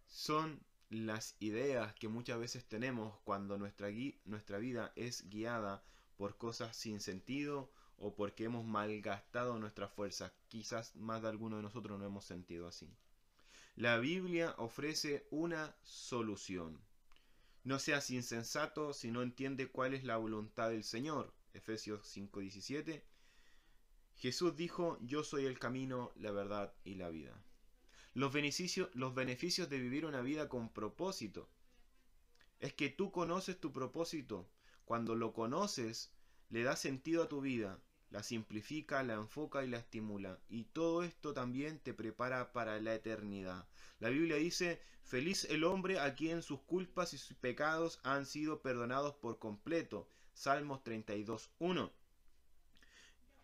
Son 0.07 0.59
las 0.89 1.35
ideas 1.39 1.93
que 1.95 2.07
muchas 2.07 2.39
veces 2.39 2.65
tenemos 2.65 3.17
cuando 3.23 3.57
nuestra, 3.57 3.89
nuestra 4.25 4.57
vida 4.57 4.91
es 4.95 5.29
guiada 5.29 5.83
por 6.17 6.37
cosas 6.37 6.75
sin 6.75 6.99
sentido 6.99 7.71
o 7.97 8.15
porque 8.15 8.45
hemos 8.45 8.65
malgastado 8.65 9.59
nuestras 9.59 9.91
fuerzas. 9.91 10.31
Quizás 10.47 10.95
más 10.95 11.21
de 11.21 11.29
alguno 11.29 11.57
de 11.57 11.63
nosotros 11.63 11.99
no 11.99 12.05
hemos 12.05 12.25
sentido 12.25 12.67
así. 12.67 12.89
La 13.75 13.97
Biblia 13.97 14.55
ofrece 14.57 15.27
una 15.29 15.75
solución. 15.83 16.79
No 17.63 17.77
seas 17.79 18.09
insensato 18.09 18.93
si 18.93 19.11
no 19.11 19.21
entiende 19.21 19.67
cuál 19.67 19.93
es 19.93 20.03
la 20.03 20.17
voluntad 20.17 20.69
del 20.69 20.83
Señor. 20.83 21.33
Efesios 21.53 22.05
5:17 22.05 23.03
Jesús 24.19 24.57
dijo, 24.57 24.97
yo 25.01 25.23
soy 25.23 25.45
el 25.45 25.59
camino, 25.59 26.11
la 26.15 26.31
verdad 26.31 26.73
y 26.83 26.95
la 26.95 27.09
vida. 27.09 27.41
Los 28.13 28.33
beneficios, 28.33 28.89
los 28.93 29.15
beneficios 29.15 29.69
de 29.69 29.79
vivir 29.79 30.05
una 30.05 30.19
vida 30.19 30.49
con 30.49 30.67
propósito 30.73 31.47
es 32.59 32.73
que 32.73 32.89
tú 32.89 33.11
conoces 33.13 33.61
tu 33.61 33.71
propósito. 33.71 34.49
Cuando 34.83 35.15
lo 35.15 35.31
conoces, 35.31 36.11
le 36.49 36.63
da 36.63 36.75
sentido 36.75 37.23
a 37.23 37.29
tu 37.29 37.39
vida, 37.39 37.79
la 38.09 38.21
simplifica, 38.21 39.03
la 39.03 39.13
enfoca 39.13 39.63
y 39.63 39.69
la 39.69 39.77
estimula. 39.77 40.37
Y 40.49 40.65
todo 40.65 41.03
esto 41.03 41.33
también 41.33 41.79
te 41.79 41.93
prepara 41.93 42.51
para 42.51 42.77
la 42.81 42.95
eternidad. 42.95 43.69
La 43.99 44.09
Biblia 44.09 44.35
dice, 44.35 44.81
feliz 45.03 45.45
el 45.45 45.63
hombre 45.63 45.99
a 46.01 46.13
quien 46.15 46.41
sus 46.41 46.59
culpas 46.59 47.13
y 47.13 47.17
sus 47.17 47.37
pecados 47.37 48.01
han 48.03 48.25
sido 48.25 48.61
perdonados 48.61 49.15
por 49.15 49.39
completo. 49.39 50.09
Salmos 50.33 50.83
32.1. 50.83 51.89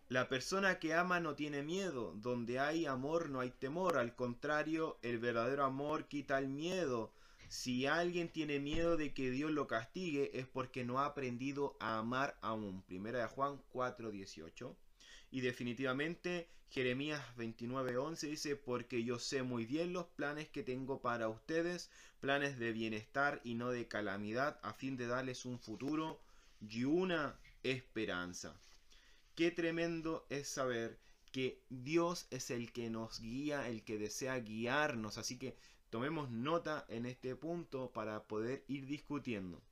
La 0.08 0.28
persona 0.28 0.78
que 0.78 0.94
ama 0.94 1.18
no 1.18 1.34
tiene 1.34 1.64
miedo, 1.64 2.14
donde 2.18 2.60
hay 2.60 2.86
amor 2.86 3.28
no 3.28 3.40
hay 3.40 3.50
temor, 3.50 3.98
al 3.98 4.14
contrario, 4.14 5.00
el 5.02 5.18
verdadero 5.18 5.64
amor 5.64 6.06
quita 6.06 6.38
el 6.38 6.46
miedo. 6.46 7.12
Si 7.48 7.86
alguien 7.86 8.28
tiene 8.28 8.60
miedo 8.60 8.96
de 8.96 9.12
que 9.12 9.32
Dios 9.32 9.50
lo 9.50 9.66
castigue 9.66 10.30
es 10.38 10.46
porque 10.46 10.84
no 10.84 11.00
ha 11.00 11.06
aprendido 11.06 11.76
a 11.80 11.98
amar 11.98 12.38
aún. 12.40 12.82
Primera 12.82 13.18
de 13.18 13.26
Juan 13.26 13.60
4:18. 13.72 14.76
Y 15.32 15.40
definitivamente 15.40 16.48
Jeremías 16.70 17.20
29:11 17.36 18.28
dice, 18.28 18.54
porque 18.54 19.02
yo 19.02 19.18
sé 19.18 19.42
muy 19.42 19.66
bien 19.66 19.92
los 19.92 20.06
planes 20.06 20.48
que 20.48 20.62
tengo 20.62 21.00
para 21.00 21.28
ustedes, 21.28 21.90
planes 22.20 22.60
de 22.60 22.70
bienestar 22.70 23.40
y 23.42 23.54
no 23.54 23.70
de 23.70 23.88
calamidad, 23.88 24.60
a 24.62 24.72
fin 24.72 24.96
de 24.96 25.08
darles 25.08 25.44
un 25.46 25.58
futuro 25.58 26.20
y 26.60 26.84
una 26.84 27.40
esperanza. 27.64 28.56
Qué 29.36 29.50
tremendo 29.50 30.26
es 30.30 30.48
saber 30.48 30.98
que 31.30 31.62
Dios 31.68 32.26
es 32.30 32.50
el 32.50 32.72
que 32.72 32.88
nos 32.88 33.20
guía, 33.20 33.68
el 33.68 33.84
que 33.84 33.98
desea 33.98 34.40
guiarnos. 34.40 35.18
Así 35.18 35.38
que 35.38 35.54
tomemos 35.90 36.30
nota 36.30 36.86
en 36.88 37.04
este 37.04 37.36
punto 37.36 37.92
para 37.92 38.24
poder 38.24 38.64
ir 38.66 38.86
discutiendo. 38.86 39.62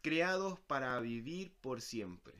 Creados 0.00 0.58
para 0.60 0.98
vivir 1.00 1.52
por 1.60 1.82
siempre. 1.82 2.32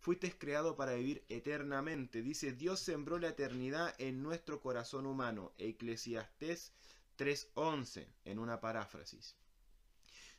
Fuiste 0.00 0.32
creado 0.38 0.74
para 0.74 0.94
vivir 0.94 1.22
eternamente. 1.28 2.22
Dice, 2.22 2.52
Dios 2.52 2.80
sembró 2.80 3.18
la 3.18 3.28
eternidad 3.28 3.94
en 3.98 4.22
nuestro 4.22 4.62
corazón 4.62 5.04
humano. 5.04 5.52
Eclesiastés 5.58 6.72
3.11, 7.18 8.06
en 8.24 8.38
una 8.38 8.62
paráfrasis. 8.62 9.36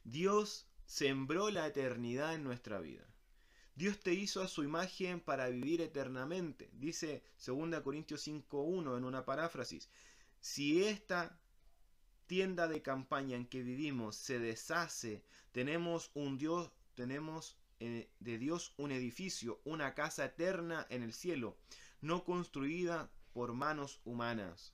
Dios 0.04 0.66
sembró 0.88 1.52
la 1.52 1.68
eternidad 1.68 2.34
en 2.34 2.44
nuestra 2.44 2.80
vida. 2.80 3.08
Dios 3.78 4.00
te 4.00 4.12
hizo 4.12 4.42
a 4.42 4.48
su 4.48 4.64
imagen 4.64 5.20
para 5.20 5.50
vivir 5.50 5.82
eternamente. 5.82 6.68
Dice 6.74 7.22
2 7.46 7.80
Corintios 7.82 8.28
5.1 8.28 8.98
en 8.98 9.04
una 9.04 9.24
paráfrasis. 9.24 9.88
Si 10.40 10.84
esta 10.84 11.40
tienda 12.26 12.68
de 12.68 12.82
campaña 12.82 13.38
en 13.38 13.46
que 13.46 13.62
vivimos 13.62 14.16
se 14.16 14.40
deshace, 14.40 15.24
tenemos 15.52 16.10
un 16.16 16.40
Dios, 16.40 16.72
tenemos 16.96 17.56
eh, 17.80 18.10
de 18.20 18.40
Dios 18.40 18.74
un 18.78 18.92
edificio, 18.92 19.62
una 19.64 19.94
casa 19.94 20.26
eterna 20.26 20.88
en 20.90 21.04
el 21.04 21.14
cielo, 21.14 21.56
no 22.02 22.24
construida 22.24 23.12
por 23.32 23.54
manos 23.54 24.02
humanas. 24.06 24.74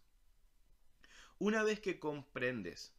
Una 1.39 1.61
vez 1.63 1.81
que 1.81 1.99
comprendes 1.99 2.93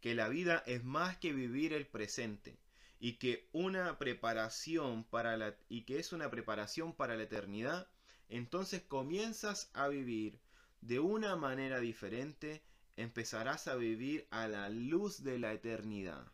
que 0.00 0.14
la 0.14 0.30
vida 0.30 0.62
es 0.66 0.82
más 0.82 1.18
que 1.18 1.34
vivir 1.34 1.74
el 1.74 1.86
presente 1.86 2.56
y 3.02 3.14
que 3.14 3.48
una 3.50 3.98
preparación 3.98 5.02
para 5.02 5.36
la 5.36 5.56
y 5.68 5.82
que 5.82 5.98
es 5.98 6.12
una 6.12 6.30
preparación 6.30 6.94
para 6.94 7.16
la 7.16 7.24
eternidad, 7.24 7.88
entonces 8.28 8.80
comienzas 8.80 9.72
a 9.74 9.88
vivir 9.88 10.38
de 10.82 11.00
una 11.00 11.34
manera 11.34 11.80
diferente, 11.80 12.62
empezarás 12.94 13.66
a 13.66 13.74
vivir 13.74 14.28
a 14.30 14.46
la 14.46 14.68
luz 14.68 15.24
de 15.24 15.40
la 15.40 15.52
eternidad. 15.52 16.30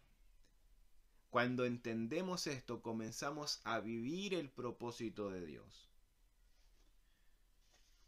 Cuando 1.30 1.64
entendemos 1.64 2.46
esto, 2.46 2.82
comenzamos 2.82 3.62
a 3.64 3.80
vivir 3.80 4.34
el 4.34 4.50
propósito 4.50 5.30
de 5.30 5.46
Dios. 5.46 5.88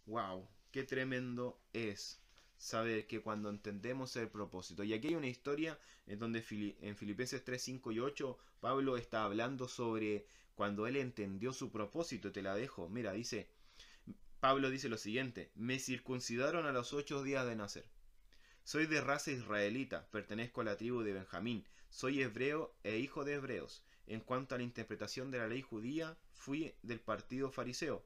¡Wow! 0.05 0.47
¡Qué 0.71 0.85
tremendo 0.85 1.59
es 1.73 2.21
saber 2.61 3.07
que 3.07 3.21
cuando 3.21 3.49
entendemos 3.49 4.15
el 4.17 4.29
propósito! 4.29 4.85
Y 4.85 4.93
aquí 4.93 5.09
hay 5.09 5.15
una 5.15 5.27
historia 5.27 5.79
en 6.07 6.19
donde 6.19 6.45
en 6.83 6.97
Filipenses 6.97 7.43
3, 7.43 7.61
5 7.61 7.93
y 7.93 7.99
8, 7.99 8.39
Pablo 8.61 8.97
está 8.97 9.25
hablando 9.25 9.67
sobre 9.67 10.27
cuando 10.55 10.87
él 10.87 10.97
entendió 10.97 11.53
su 11.53 11.73
propósito. 11.73 12.31
Te 12.31 12.43
la 12.43 12.55
dejo. 12.55 12.89
Mira, 12.89 13.13
dice, 13.13 13.49
Pablo 14.41 14.71
dice 14.71 14.89
lo 14.89 14.99
siguiente, 14.99 15.51
me 15.55 15.79
circuncidaron 15.79 16.67
a 16.67 16.73
los 16.73 16.93
ocho 16.93 17.23
días 17.23 17.47
de 17.47 17.57
nacer. 17.57 17.87
Soy 18.63 18.87
de 18.87 19.01
raza 19.01 19.31
israelita, 19.31 20.07
pertenezco 20.11 20.61
a 20.61 20.65
la 20.65 20.77
tribu 20.77 21.01
de 21.03 21.15
Benjamín, 21.15 21.65
soy 21.89 22.23
hebreo 22.23 22.75
e 22.85 22.99
hijo 22.99 23.25
de 23.25 23.35
hebreos. 23.35 23.83
En 24.07 24.21
cuanto 24.21 24.55
a 24.55 24.59
la 24.59 24.65
interpretación 24.65 25.31
de 25.31 25.39
la 25.39 25.49
ley 25.49 25.63
judía, 25.63 26.17
fui 26.33 26.75
del 26.83 27.01
partido 27.01 27.51
fariseo. 27.51 28.05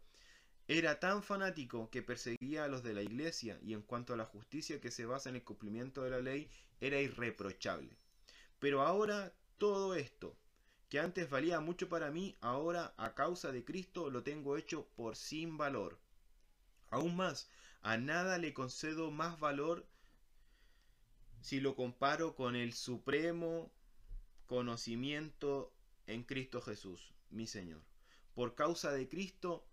Era 0.67 0.99
tan 0.99 1.23
fanático 1.23 1.91
que 1.91 2.03
perseguía 2.03 2.65
a 2.65 2.69
los 2.69 2.83
de 2.83 2.95
la 2.95 3.03
iglesia 3.03 3.59
y 3.63 3.75
en 3.75 3.83
cuanto 3.83 4.15
a 4.15 4.17
la 4.17 4.25
justicia 4.25 4.81
que 4.81 4.91
se 4.91 5.05
basa 5.05 5.29
en 5.29 5.37
el 5.37 5.45
cumplimiento 5.45 6.03
de 6.03 6.11
la 6.11 6.21
ley, 6.21 6.49
era 6.81 7.01
irreprochable. 7.01 7.99
Pero 8.61 8.81
ahora 8.81 9.35
todo 9.59 9.95
esto, 9.95 10.39
que 10.89 11.01
antes 11.01 11.29
valía 11.29 11.61
mucho 11.61 11.91
para 11.91 12.11
mí, 12.11 12.37
ahora 12.41 12.95
a 12.97 13.15
causa 13.15 13.53
de 13.53 13.65
Cristo 13.65 14.09
lo 14.09 14.23
tengo 14.23 14.57
hecho 14.57 14.89
por 14.97 15.17
sin 15.17 15.59
valor. 15.59 16.01
Aún 16.89 17.15
más, 17.15 17.51
a 17.83 17.99
nada 17.99 18.39
le 18.39 18.55
concedo 18.55 19.11
más 19.11 19.39
valor 19.39 19.87
si 21.43 21.61
lo 21.61 21.77
comparo 21.77 22.37
con 22.37 22.57
el 22.57 22.73
supremo 22.73 23.71
conocimiento 24.47 25.75
en 26.07 26.23
Cristo 26.23 26.63
Jesús, 26.63 27.13
mi 27.29 27.47
Señor. 27.47 27.83
Por 28.35 28.55
causa 28.55 28.93
de 28.93 29.09
Cristo 29.11 29.67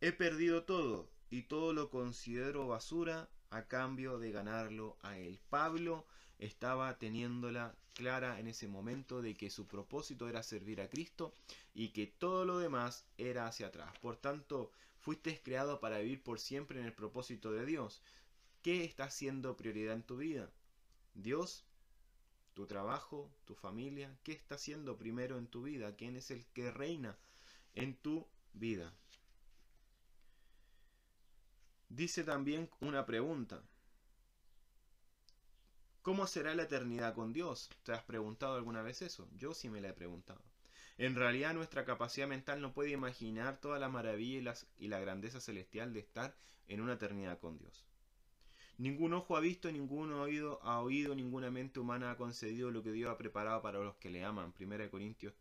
he 0.00 0.12
perdido 0.12 0.64
todo 0.64 1.08
y 1.30 1.42
todo 1.42 1.72
lo 1.72 1.90
considero 1.90 2.68
basura 2.68 3.28
a 3.50 3.66
cambio 3.66 4.18
de 4.18 4.30
ganarlo 4.32 4.96
a 5.02 5.18
Él. 5.18 5.40
Pablo 5.48 6.06
estaba 6.38 6.98
teniéndola 6.98 7.74
clara 7.94 8.38
en 8.38 8.46
ese 8.46 8.68
momento 8.68 9.22
de 9.22 9.34
que 9.34 9.48
su 9.48 9.66
propósito 9.66 10.28
era 10.28 10.42
servir 10.42 10.80
a 10.80 10.90
Cristo 10.90 11.32
y 11.74 11.88
que 11.88 12.06
todo 12.06 12.44
lo 12.44 12.58
demás 12.58 13.06
era 13.16 13.46
hacia 13.46 13.68
atrás. 13.68 13.98
Por 14.00 14.16
tanto, 14.16 14.70
fuiste 15.00 15.40
creado 15.42 15.80
para 15.80 15.98
vivir 15.98 16.22
por 16.22 16.38
siempre 16.38 16.78
en 16.78 16.86
el 16.86 16.92
propósito 16.92 17.52
de 17.52 17.64
Dios. 17.64 18.02
¿Qué 18.62 18.84
está 18.84 19.10
siendo 19.10 19.56
prioridad 19.56 19.94
en 19.94 20.02
tu 20.02 20.18
vida? 20.18 20.50
Dios, 21.14 21.64
tu 22.52 22.66
trabajo, 22.66 23.30
tu 23.46 23.54
familia, 23.54 24.14
¿qué 24.22 24.32
está 24.32 24.56
haciendo 24.56 24.98
primero 24.98 25.38
en 25.38 25.46
tu 25.46 25.62
vida? 25.62 25.96
¿Quién 25.96 26.16
es 26.16 26.30
el 26.30 26.44
que 26.46 26.70
reina 26.70 27.16
en 27.74 27.94
tu 27.96 28.26
vida? 28.52 28.92
Dice 31.88 32.24
también 32.24 32.68
una 32.80 33.06
pregunta. 33.06 33.62
¿Cómo 36.02 36.26
será 36.26 36.54
la 36.54 36.64
eternidad 36.64 37.14
con 37.14 37.32
Dios? 37.32 37.68
¿Te 37.82 37.92
has 37.92 38.02
preguntado 38.02 38.54
alguna 38.54 38.82
vez 38.82 39.02
eso? 39.02 39.28
Yo 39.36 39.54
sí 39.54 39.68
me 39.68 39.80
la 39.80 39.88
he 39.88 39.92
preguntado. 39.92 40.40
En 40.98 41.14
realidad 41.14 41.52
nuestra 41.52 41.84
capacidad 41.84 42.26
mental 42.26 42.60
no 42.60 42.72
puede 42.72 42.90
imaginar 42.90 43.60
toda 43.60 43.78
la 43.78 43.88
maravilla 43.88 44.54
y, 44.78 44.88
la 44.88 45.00
grandeza 45.00 45.40
celestial 45.40 45.92
de 45.92 46.00
estar 46.00 46.34
en 46.68 46.80
una 46.80 46.94
eternidad 46.94 47.38
con 47.38 47.58
Dios. 47.58 47.84
Ningún 48.78 49.14
ojo 49.14 49.36
ha 49.36 49.40
visto, 49.40 49.70
ningún 49.70 50.12
oído 50.12 50.60
ha 50.62 50.80
oído, 50.80 51.14
ninguna 51.14 51.50
mente 51.50 51.80
humana 51.80 52.12
ha 52.12 52.16
concedido 52.16 52.70
lo 52.70 52.82
que 52.82 52.92
Dios 52.92 53.10
ha 53.10 53.18
preparado 53.18 53.60
para 53.60 53.78
los 53.78 53.96
que 53.96 54.10
le 54.10 54.24
aman. 54.24 54.54
1 54.58 54.90
Corintios 54.90 55.34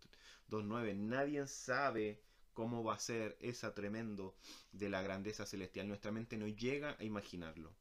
2.9. 0.50 0.96
Nadie 0.96 1.46
sabe 1.48 2.22
cómo 2.56 2.84
va 2.84 2.96
a 2.96 3.00
ser 3.00 3.38
esa 3.40 3.76
tremendo 3.76 4.34
de 4.72 4.90
la 4.90 5.04
grandeza 5.04 5.46
celestial. 5.46 5.88
Nuestra 5.88 6.12
mente 6.12 6.38
no 6.38 6.48
llega 6.48 6.96
a 7.00 7.04
imaginarlo. 7.04 7.72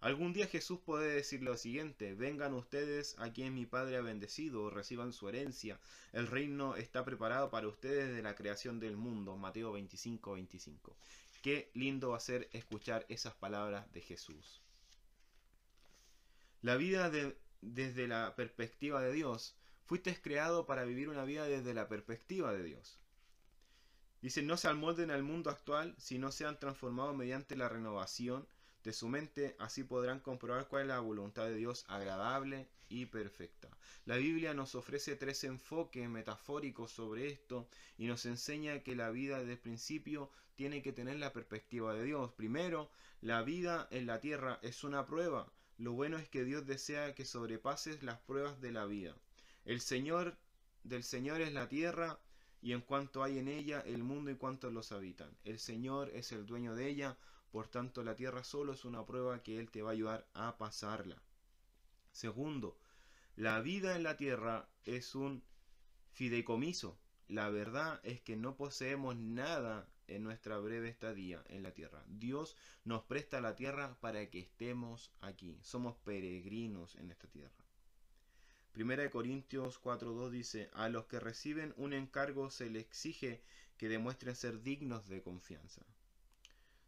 Algún 0.00 0.32
día 0.32 0.46
Jesús 0.46 0.80
puede 0.80 1.14
decir 1.14 1.42
lo 1.42 1.58
siguiente, 1.58 2.14
vengan 2.14 2.54
ustedes 2.54 3.18
a 3.18 3.30
quien 3.34 3.54
mi 3.54 3.66
Padre 3.66 3.98
ha 3.98 4.00
bendecido, 4.00 4.70
reciban 4.70 5.12
su 5.12 5.28
herencia, 5.28 5.78
el 6.14 6.26
reino 6.26 6.74
está 6.76 7.04
preparado 7.04 7.50
para 7.50 7.68
ustedes 7.68 8.08
desde 8.08 8.22
la 8.22 8.34
creación 8.34 8.80
del 8.80 8.96
mundo, 8.96 9.36
Mateo 9.36 9.72
25, 9.72 10.32
25. 10.32 10.96
Qué 11.42 11.70
lindo 11.74 12.10
va 12.10 12.16
a 12.16 12.20
ser 12.20 12.48
escuchar 12.52 13.04
esas 13.10 13.34
palabras 13.34 13.92
de 13.92 14.00
Jesús. 14.00 14.62
La 16.62 16.76
vida 16.76 17.10
desde 17.60 18.08
la 18.08 18.34
perspectiva 18.36 19.02
de 19.02 19.12
Dios. 19.12 19.54
Fuiste 19.84 20.14
creado 20.20 20.66
para 20.66 20.84
vivir 20.84 21.08
una 21.08 21.24
vida 21.24 21.46
desde 21.46 21.74
la 21.74 21.88
perspectiva 21.88 22.52
de 22.52 22.62
Dios. 22.62 22.98
Dice, 24.22 24.42
no 24.42 24.56
se 24.56 24.68
amolden 24.68 25.10
al 25.10 25.22
mundo 25.22 25.50
actual, 25.50 25.94
sino 25.98 26.30
sean 26.30 26.58
transformados 26.58 27.16
mediante 27.16 27.56
la 27.56 27.68
renovación 27.68 28.46
de 28.84 28.92
su 28.92 29.08
mente, 29.08 29.56
así 29.58 29.84
podrán 29.84 30.20
comprobar 30.20 30.68
cuál 30.68 30.82
es 30.82 30.88
la 30.88 31.00
voluntad 31.00 31.44
de 31.44 31.56
Dios 31.56 31.84
agradable 31.88 32.68
y 32.88 33.06
perfecta. 33.06 33.68
La 34.06 34.16
Biblia 34.16 34.54
nos 34.54 34.74
ofrece 34.74 35.16
tres 35.16 35.44
enfoques 35.44 36.08
metafóricos 36.08 36.90
sobre 36.90 37.28
esto 37.28 37.68
y 37.98 38.06
nos 38.06 38.24
enseña 38.26 38.82
que 38.82 38.96
la 38.96 39.10
vida 39.10 39.38
desde 39.38 39.52
el 39.52 39.58
principio 39.58 40.30
tiene 40.56 40.82
que 40.82 40.92
tener 40.92 41.16
la 41.16 41.32
perspectiva 41.32 41.94
de 41.94 42.04
Dios. 42.04 42.32
Primero, 42.32 42.90
la 43.20 43.42
vida 43.42 43.86
en 43.90 44.06
la 44.06 44.20
tierra 44.20 44.58
es 44.62 44.82
una 44.84 45.06
prueba. 45.06 45.50
Lo 45.78 45.92
bueno 45.92 46.18
es 46.18 46.28
que 46.28 46.44
Dios 46.44 46.66
desea 46.66 47.14
que 47.14 47.24
sobrepases 47.24 48.02
las 48.02 48.18
pruebas 48.20 48.60
de 48.60 48.72
la 48.72 48.84
vida. 48.86 49.14
El 49.64 49.80
Señor 49.80 50.36
del 50.84 51.04
Señor 51.04 51.40
es 51.42 51.52
la 51.52 51.68
tierra 51.68 52.18
y 52.62 52.72
en 52.72 52.80
cuanto 52.80 53.22
hay 53.22 53.38
en 53.38 53.48
ella 53.48 53.80
el 53.80 54.02
mundo 54.02 54.30
y 54.30 54.36
cuantos 54.36 54.72
los 54.72 54.92
habitan. 54.92 55.30
El 55.44 55.58
Señor 55.58 56.10
es 56.10 56.32
el 56.32 56.46
dueño 56.46 56.74
de 56.74 56.88
ella, 56.88 57.16
por 57.50 57.68
tanto 57.68 58.02
la 58.02 58.16
tierra 58.16 58.44
solo 58.44 58.72
es 58.72 58.84
una 58.84 59.04
prueba 59.04 59.42
que 59.42 59.58
Él 59.58 59.70
te 59.70 59.82
va 59.82 59.90
a 59.90 59.92
ayudar 59.92 60.26
a 60.34 60.56
pasarla. 60.58 61.22
Segundo, 62.12 62.78
la 63.36 63.60
vida 63.60 63.96
en 63.96 64.02
la 64.02 64.16
tierra 64.16 64.68
es 64.84 65.14
un 65.14 65.42
fideicomiso. 66.12 66.98
La 67.28 67.48
verdad 67.48 68.00
es 68.02 68.20
que 68.20 68.36
no 68.36 68.56
poseemos 68.56 69.16
nada 69.16 69.88
en 70.08 70.24
nuestra 70.24 70.58
breve 70.58 70.88
estadía 70.88 71.42
en 71.48 71.62
la 71.62 71.72
tierra. 71.72 72.02
Dios 72.08 72.56
nos 72.84 73.04
presta 73.04 73.40
la 73.40 73.54
tierra 73.54 73.96
para 74.00 74.28
que 74.28 74.40
estemos 74.40 75.12
aquí. 75.20 75.56
Somos 75.62 75.96
peregrinos 75.98 76.96
en 76.96 77.10
esta 77.10 77.28
tierra. 77.28 77.69
Primera 78.72 79.02
de 79.02 79.10
Corintios 79.10 79.80
4.2 79.82 80.30
dice, 80.30 80.70
a 80.74 80.88
los 80.88 81.06
que 81.06 81.18
reciben 81.18 81.74
un 81.76 81.92
encargo 81.92 82.50
se 82.50 82.70
les 82.70 82.84
exige 82.84 83.42
que 83.76 83.88
demuestren 83.88 84.36
ser 84.36 84.62
dignos 84.62 85.08
de 85.08 85.22
confianza. 85.22 85.82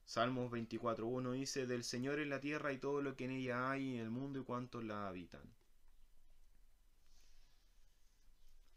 Salmos 0.05 0.51
24.1 0.53 1.33
dice, 1.33 1.67
del 1.67 1.85
Señor 1.85 2.21
es 2.21 2.29
la 2.29 2.41
tierra 2.41 2.73
y 2.73 2.79
todo 2.79 3.03
lo 3.03 3.17
que 3.17 3.25
en 3.25 3.33
ella 3.33 3.71
hay, 3.71 3.95
en 3.95 4.01
el 4.01 4.11
mundo 4.11 4.39
y 4.39 4.45
cuantos 4.45 4.85
la 4.85 5.09
habitan. 5.09 5.43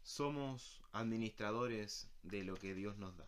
Somos 0.02 0.82
administradores 0.92 2.08
de 2.22 2.44
lo 2.44 2.54
que 2.56 2.74
Dios 2.74 2.96
nos 2.96 3.16
da. 3.16 3.26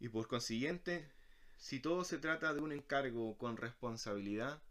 Y 0.00 0.08
por 0.08 0.28
consiguiente, 0.28 1.10
si 1.56 1.80
todo 1.80 2.04
se 2.04 2.18
trata 2.18 2.52
de 2.52 2.60
un 2.60 2.72
encargo 2.72 3.36
con 3.38 3.56
responsabilidad, 3.56 4.62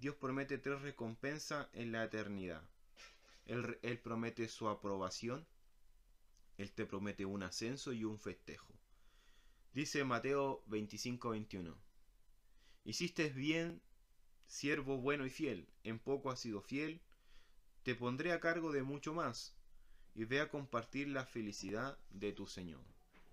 Dios 0.00 0.14
promete 0.14 0.58
tres 0.58 0.80
recompensas 0.80 1.68
en 1.72 1.92
la 1.92 2.04
eternidad. 2.04 2.62
Él, 3.46 3.98
promete 4.02 4.46
su 4.48 4.68
aprobación, 4.68 5.46
Él 6.58 6.70
te 6.72 6.86
promete 6.86 7.24
un 7.24 7.42
ascenso 7.42 7.92
y 7.92 8.04
un 8.04 8.18
festejo. 8.18 8.72
Dice 9.72 10.04
Mateo 10.04 10.62
25-21, 10.68 11.74
Hiciste 12.84 13.30
bien, 13.30 13.80
siervo 14.46 14.98
bueno 14.98 15.26
y 15.26 15.30
fiel, 15.30 15.66
en 15.82 15.98
poco 15.98 16.30
has 16.30 16.40
sido 16.40 16.60
fiel, 16.60 17.00
te 17.82 17.94
pondré 17.94 18.32
a 18.32 18.40
cargo 18.40 18.70
de 18.70 18.82
mucho 18.82 19.14
más, 19.14 19.54
y 20.14 20.24
ve 20.24 20.40
a 20.40 20.50
compartir 20.50 21.08
la 21.08 21.24
felicidad 21.24 21.98
de 22.10 22.32
tu 22.32 22.46
Señor. 22.46 22.82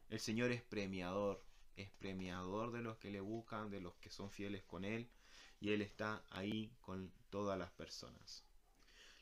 El 0.09 0.19
Señor 0.19 0.51
es 0.51 0.61
premiador, 0.61 1.43
es 1.75 1.89
premiador 1.91 2.71
de 2.71 2.81
los 2.81 2.97
que 2.97 3.11
le 3.11 3.19
buscan, 3.19 3.69
de 3.69 3.81
los 3.81 3.95
que 3.95 4.09
son 4.09 4.31
fieles 4.31 4.63
con 4.63 4.85
Él, 4.85 5.09
y 5.59 5.71
Él 5.71 5.81
está 5.81 6.23
ahí 6.29 6.71
con 6.81 7.11
todas 7.29 7.57
las 7.57 7.71
personas. 7.71 8.45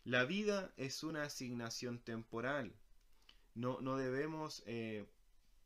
La 0.03 0.25
vida 0.25 0.73
es 0.77 1.03
una 1.03 1.23
asignación 1.23 1.99
temporal. 1.99 2.75
No, 3.55 3.79
no 3.81 3.97
debemos 3.97 4.63
eh, 4.65 5.05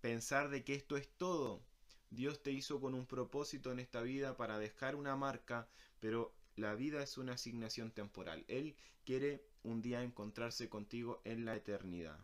pensar 0.01 0.49
de 0.49 0.63
que 0.63 0.75
esto 0.75 0.97
es 0.97 1.09
todo. 1.17 1.63
Dios 2.09 2.41
te 2.43 2.51
hizo 2.51 2.79
con 2.79 2.93
un 2.93 3.05
propósito 3.05 3.71
en 3.71 3.79
esta 3.79 4.01
vida 4.01 4.37
para 4.37 4.59
dejar 4.59 4.95
una 4.95 5.15
marca, 5.15 5.67
pero 5.99 6.33
la 6.55 6.75
vida 6.75 7.01
es 7.01 7.17
una 7.17 7.33
asignación 7.33 7.91
temporal. 7.91 8.45
Él 8.47 8.75
quiere 9.05 9.43
un 9.63 9.81
día 9.81 10.03
encontrarse 10.03 10.69
contigo 10.69 11.21
en 11.23 11.45
la 11.45 11.55
eternidad. 11.55 12.19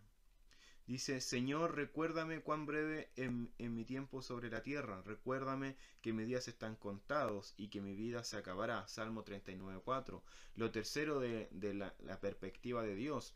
Dice, 0.85 1.21
Señor, 1.21 1.75
recuérdame 1.75 2.41
cuán 2.41 2.65
breve 2.65 3.09
en, 3.15 3.53
mi 3.57 3.85
tiempo 3.85 4.21
sobre 4.21 4.49
la 4.49 4.63
tierra, 4.63 5.01
recuérdame 5.01 5.77
que 6.01 6.11
mis 6.11 6.27
días 6.27 6.47
están 6.49 6.75
contados 6.75 7.53
y 7.57 7.69
que 7.69 7.81
mi 7.81 7.95
vida 7.95 8.23
se 8.23 8.37
acabará. 8.37 8.85
Salmo 8.87 9.23
39.4. 9.23 10.21
Lo 10.55 10.71
tercero 10.71 11.19
de, 11.19 11.49
la, 11.73 11.95
la 11.99 12.19
perspectiva 12.19 12.83
de 12.83 12.95
Dios 12.95 13.33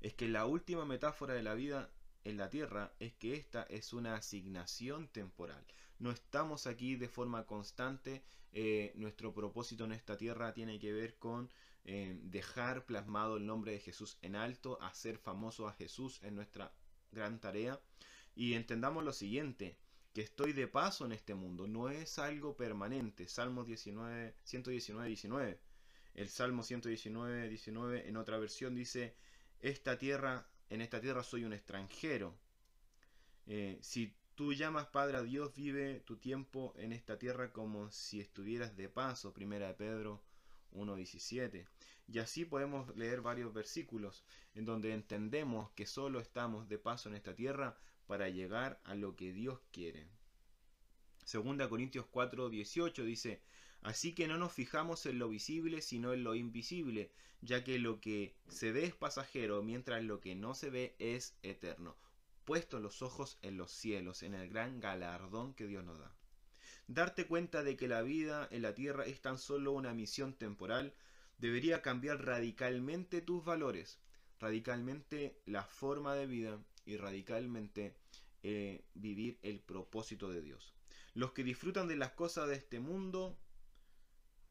es 0.00 0.14
que 0.14 0.28
la 0.28 0.46
última 0.46 0.86
metáfora 0.86 1.34
de 1.34 1.42
la 1.42 1.54
vida 1.54 1.90
en 2.24 2.36
la 2.36 2.48
tierra 2.48 2.92
es 2.98 3.12
que 3.14 3.34
esta 3.34 3.64
es 3.64 3.92
una 3.92 4.14
asignación 4.14 5.08
temporal. 5.08 5.64
No 5.98 6.10
estamos 6.10 6.66
aquí 6.66 6.96
de 6.96 7.08
forma 7.08 7.44
constante. 7.46 8.22
Eh, 8.52 8.92
nuestro 8.94 9.34
propósito 9.34 9.84
en 9.84 9.92
esta 9.92 10.16
tierra 10.16 10.54
tiene 10.54 10.78
que 10.78 10.92
ver 10.92 11.16
con 11.18 11.50
eh, 11.90 12.18
dejar 12.24 12.84
plasmado 12.84 13.38
el 13.38 13.46
nombre 13.46 13.72
de 13.72 13.80
Jesús 13.80 14.18
en 14.20 14.36
alto, 14.36 14.78
hacer 14.82 15.16
famoso 15.16 15.66
a 15.66 15.72
Jesús 15.72 16.22
en 16.22 16.34
nuestra 16.34 16.70
gran 17.12 17.40
tarea. 17.40 17.80
Y 18.34 18.52
entendamos 18.52 19.02
lo 19.04 19.14
siguiente, 19.14 19.78
que 20.12 20.20
estoy 20.20 20.52
de 20.52 20.68
paso 20.68 21.06
en 21.06 21.12
este 21.12 21.34
mundo, 21.34 21.66
no 21.66 21.88
es 21.88 22.18
algo 22.18 22.58
permanente. 22.58 23.26
Salmo 23.26 23.64
19, 23.64 24.34
119, 24.44 25.08
19. 25.08 25.60
El 26.12 26.28
Salmo 26.28 26.62
119, 26.62 27.48
19 27.48 28.06
en 28.06 28.16
otra 28.18 28.36
versión 28.36 28.74
dice, 28.74 29.16
esta 29.60 29.96
tierra, 29.96 30.46
en 30.68 30.82
esta 30.82 31.00
tierra 31.00 31.22
soy 31.22 31.44
un 31.44 31.54
extranjero. 31.54 32.36
Eh, 33.46 33.78
si 33.80 34.14
tú 34.34 34.52
llamas 34.52 34.88
Padre 34.88 35.16
a 35.16 35.22
Dios, 35.22 35.54
vive 35.54 36.00
tu 36.00 36.18
tiempo 36.18 36.74
en 36.76 36.92
esta 36.92 37.18
tierra 37.18 37.50
como 37.50 37.90
si 37.90 38.20
estuvieras 38.20 38.76
de 38.76 38.90
paso. 38.90 39.32
Primera 39.32 39.68
de 39.68 39.74
Pedro 39.74 40.27
1.17. 40.72 41.66
Y 42.08 42.18
así 42.18 42.44
podemos 42.44 42.96
leer 42.96 43.20
varios 43.20 43.52
versículos 43.52 44.24
en 44.54 44.64
donde 44.64 44.92
entendemos 44.92 45.70
que 45.72 45.86
solo 45.86 46.20
estamos 46.20 46.68
de 46.68 46.78
paso 46.78 47.08
en 47.08 47.14
esta 47.14 47.34
tierra 47.34 47.76
para 48.06 48.28
llegar 48.30 48.80
a 48.84 48.94
lo 48.94 49.16
que 49.16 49.32
Dios 49.32 49.60
quiere. 49.70 50.08
Segunda 51.24 51.68
Corintios 51.68 52.06
4:18 52.06 53.04
dice, 53.04 53.42
Así 53.82 54.14
que 54.14 54.26
no 54.26 54.38
nos 54.38 54.52
fijamos 54.52 55.06
en 55.06 55.18
lo 55.18 55.28
visible, 55.28 55.82
sino 55.82 56.12
en 56.12 56.24
lo 56.24 56.34
invisible, 56.34 57.12
ya 57.42 57.62
que 57.62 57.78
lo 57.78 58.00
que 58.00 58.34
se 58.48 58.72
ve 58.72 58.84
es 58.84 58.94
pasajero, 58.94 59.62
mientras 59.62 60.02
lo 60.02 60.20
que 60.20 60.34
no 60.34 60.54
se 60.54 60.70
ve 60.70 60.96
es 60.98 61.36
eterno. 61.42 61.96
Puesto 62.44 62.80
los 62.80 63.02
ojos 63.02 63.38
en 63.42 63.56
los 63.56 63.70
cielos, 63.70 64.22
en 64.22 64.34
el 64.34 64.48
gran 64.48 64.80
galardón 64.80 65.54
que 65.54 65.66
Dios 65.66 65.84
nos 65.84 65.98
da. 65.98 66.17
Darte 66.88 67.26
cuenta 67.26 67.62
de 67.62 67.76
que 67.76 67.86
la 67.86 68.00
vida 68.00 68.48
en 68.50 68.62
la 68.62 68.74
tierra 68.74 69.04
es 69.04 69.20
tan 69.20 69.38
solo 69.38 69.72
una 69.72 69.92
misión 69.92 70.32
temporal 70.32 70.94
debería 71.36 71.82
cambiar 71.82 72.24
radicalmente 72.24 73.20
tus 73.20 73.44
valores, 73.44 73.98
radicalmente 74.40 75.38
la 75.44 75.64
forma 75.64 76.14
de 76.14 76.26
vida 76.26 76.58
y 76.86 76.96
radicalmente 76.96 77.94
eh, 78.42 78.86
vivir 78.94 79.38
el 79.42 79.60
propósito 79.60 80.30
de 80.30 80.40
Dios. 80.40 80.74
Los 81.12 81.32
que 81.32 81.44
disfrutan 81.44 81.88
de 81.88 81.96
las 81.96 82.12
cosas 82.12 82.48
de 82.48 82.54
este 82.54 82.80
mundo, 82.80 83.38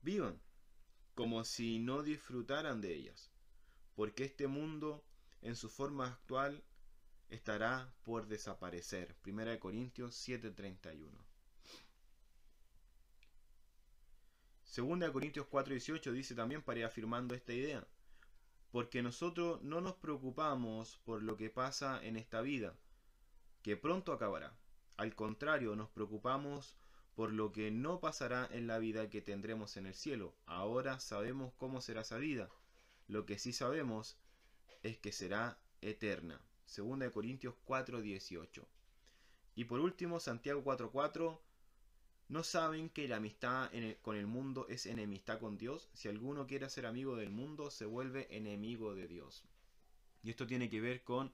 vivan 0.04 0.39
como 1.15 1.43
si 1.43 1.80
no 1.80 2.04
disfrutaran 2.04 2.82
de 2.82 2.93
ellas, 2.93 3.32
porque 3.95 4.26
este 4.26 4.45
mundo 4.45 5.04
en 5.41 5.56
su 5.56 5.69
forma 5.69 6.06
actual 6.08 6.63
estará 7.30 7.91
por 8.04 8.28
desaparecer. 8.28 9.15
1 9.26 9.60
Corintios 9.60 10.15
7:31. 10.15 11.26
Segunda 14.77 15.11
Corintios 15.11 15.47
4:18 15.47 16.11
dice 16.11 16.35
también 16.35 16.61
para 16.61 16.77
ir 16.77 16.85
afirmando 16.85 17.33
esta 17.33 17.51
idea, 17.51 17.83
porque 18.69 19.01
nosotros 19.01 19.59
no 19.63 19.81
nos 19.81 19.95
preocupamos 19.95 20.99
por 21.03 21.23
lo 21.23 21.35
que 21.35 21.49
pasa 21.49 21.99
en 22.05 22.15
esta 22.15 22.41
vida, 22.41 22.75
que 23.63 23.75
pronto 23.75 24.13
acabará. 24.13 24.55
Al 24.95 25.15
contrario, 25.15 25.75
nos 25.75 25.89
preocupamos 25.89 26.75
por 27.15 27.33
lo 27.33 27.51
que 27.51 27.71
no 27.71 27.99
pasará 27.99 28.47
en 28.51 28.67
la 28.67 28.77
vida 28.77 29.09
que 29.09 29.19
tendremos 29.19 29.77
en 29.77 29.87
el 29.87 29.95
cielo. 29.95 30.35
Ahora 30.45 30.99
sabemos 30.99 31.55
cómo 31.57 31.81
será 31.81 32.01
esa 32.01 32.17
vida. 32.17 32.47
Lo 33.07 33.25
que 33.25 33.39
sí 33.39 33.53
sabemos 33.53 34.19
es 34.83 34.99
que 34.99 35.11
será 35.11 35.57
eterna. 35.81 36.39
Segunda 36.65 37.09
Corintios 37.09 37.55
4:18. 37.65 38.67
Y 39.55 39.65
por 39.65 39.79
último, 39.79 40.19
Santiago 40.19 40.63
4:4 40.63 41.41
¿No 42.29 42.43
saben 42.43 42.89
que 42.89 43.07
la 43.07 43.17
amistad 43.17 43.71
con 44.01 44.17
el 44.17 44.27
mundo 44.27 44.67
es 44.67 44.85
enemistad 44.85 45.39
con 45.39 45.57
Dios? 45.57 45.89
Si 45.93 46.09
alguno 46.09 46.45
quiere 46.45 46.69
ser 46.69 46.85
amigo 46.85 47.15
del 47.15 47.29
mundo, 47.29 47.71
se 47.71 47.85
vuelve 47.85 48.27
enemigo 48.35 48.95
de 48.95 49.07
Dios. 49.07 49.45
Y 50.23 50.31
esto 50.31 50.45
tiene 50.45 50.69
que 50.69 50.81
ver 50.81 51.03
con 51.03 51.31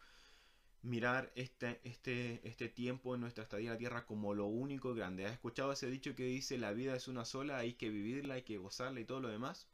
mirar 0.83 1.31
este, 1.33 1.79
este, 1.83 2.47
este 2.47 2.69
tiempo 2.69 3.15
en 3.15 3.21
nuestra 3.21 3.43
estadía 3.43 3.69
en 3.69 3.73
la 3.73 3.79
tierra 3.79 4.05
como 4.05 4.35
lo 4.35 4.45
único 4.45 4.93
grande. 4.93 5.25
¿Has 5.25 5.33
escuchado 5.33 5.71
ese 5.71 5.89
dicho 5.89 6.15
que 6.15 6.25
dice 6.25 6.59
la 6.59 6.73
vida 6.73 6.95
es 6.95 7.07
una 7.07 7.25
sola, 7.25 7.57
hay 7.57 7.73
que 7.73 7.89
vivirla, 7.89 8.35
hay 8.35 8.43
que 8.43 8.59
gozarla 8.59 8.99
y 8.99 9.05
todo 9.05 9.19
lo 9.19 9.29
demás? 9.29 9.65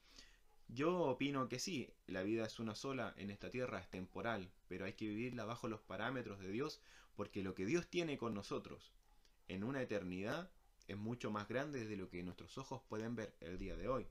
Yo 0.70 1.00
opino 1.00 1.50
que 1.50 1.60
sí, 1.60 1.90
la 2.08 2.24
vida 2.24 2.46
es 2.46 2.60
una 2.60 2.76
sola 2.76 3.14
en 3.18 3.30
esta 3.32 3.50
tierra, 3.50 3.80
es 3.80 3.90
temporal, 3.90 4.50
pero 4.70 4.86
hay 4.86 4.94
que 4.94 5.08
vivirla 5.08 5.44
bajo 5.44 5.68
los 5.68 5.82
parámetros 5.82 6.40
de 6.40 6.50
Dios, 6.50 6.80
porque 7.16 7.44
lo 7.44 7.56
que 7.56 7.66
Dios 7.66 7.88
tiene 7.88 8.18
con 8.18 8.34
nosotros 8.34 8.94
en 9.48 9.64
una 9.64 9.82
eternidad 9.82 10.50
es 10.90 10.98
mucho 10.98 11.32
más 11.32 11.48
grande 11.48 11.86
de 11.86 11.96
lo 11.96 12.10
que 12.10 12.24
nuestros 12.24 12.58
ojos 12.58 12.82
pueden 12.90 13.16
ver 13.16 13.34
el 13.40 13.58
día 13.58 13.78
de 13.78 13.88
hoy. 13.88 14.08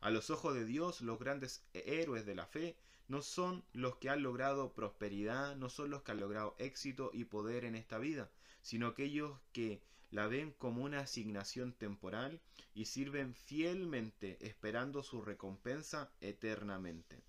A 0.00 0.10
los 0.10 0.30
ojos 0.30 0.54
de 0.54 0.64
Dios, 0.64 1.00
los 1.00 1.18
grandes 1.18 1.64
héroes 1.72 2.26
de 2.26 2.34
la 2.34 2.46
fe 2.46 2.76
no 3.08 3.22
son 3.22 3.64
los 3.72 3.96
que 3.96 4.10
han 4.10 4.22
logrado 4.22 4.72
prosperidad, 4.72 5.56
no 5.56 5.68
son 5.68 5.90
los 5.90 6.02
que 6.02 6.12
han 6.12 6.20
logrado 6.20 6.54
éxito 6.58 7.10
y 7.12 7.24
poder 7.24 7.64
en 7.64 7.74
esta 7.74 7.98
vida, 7.98 8.30
sino 8.62 8.86
aquellos 8.86 9.38
que 9.52 9.82
la 10.10 10.26
ven 10.26 10.52
como 10.52 10.84
una 10.84 11.00
asignación 11.00 11.72
temporal 11.72 12.40
y 12.74 12.84
sirven 12.84 13.34
fielmente 13.34 14.38
esperando 14.40 15.02
su 15.02 15.22
recompensa 15.22 16.12
eternamente. 16.20 17.22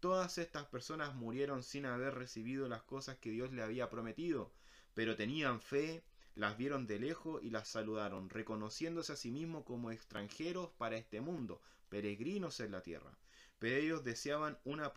Todas 0.00 0.38
estas 0.38 0.66
personas 0.66 1.14
murieron 1.14 1.62
sin 1.62 1.86
haber 1.86 2.14
recibido 2.14 2.68
las 2.68 2.82
cosas 2.82 3.16
que 3.18 3.30
Dios 3.30 3.52
le 3.52 3.62
había 3.62 3.88
prometido, 3.88 4.52
pero 4.94 5.16
tenían 5.16 5.60
fe, 5.60 6.02
las 6.34 6.56
vieron 6.56 6.86
de 6.86 6.98
lejos 6.98 7.42
y 7.42 7.50
las 7.50 7.68
saludaron, 7.68 8.30
reconociéndose 8.30 9.12
a 9.12 9.16
sí 9.16 9.30
mismos 9.30 9.64
como 9.64 9.90
extranjeros 9.90 10.70
para 10.78 10.96
este 10.96 11.20
mundo, 11.20 11.60
peregrinos 11.88 12.60
en 12.60 12.72
la 12.72 12.82
tierra. 12.82 13.18
Pero 13.58 13.76
ellos 13.76 14.04
deseaban 14.04 14.58
una, 14.64 14.92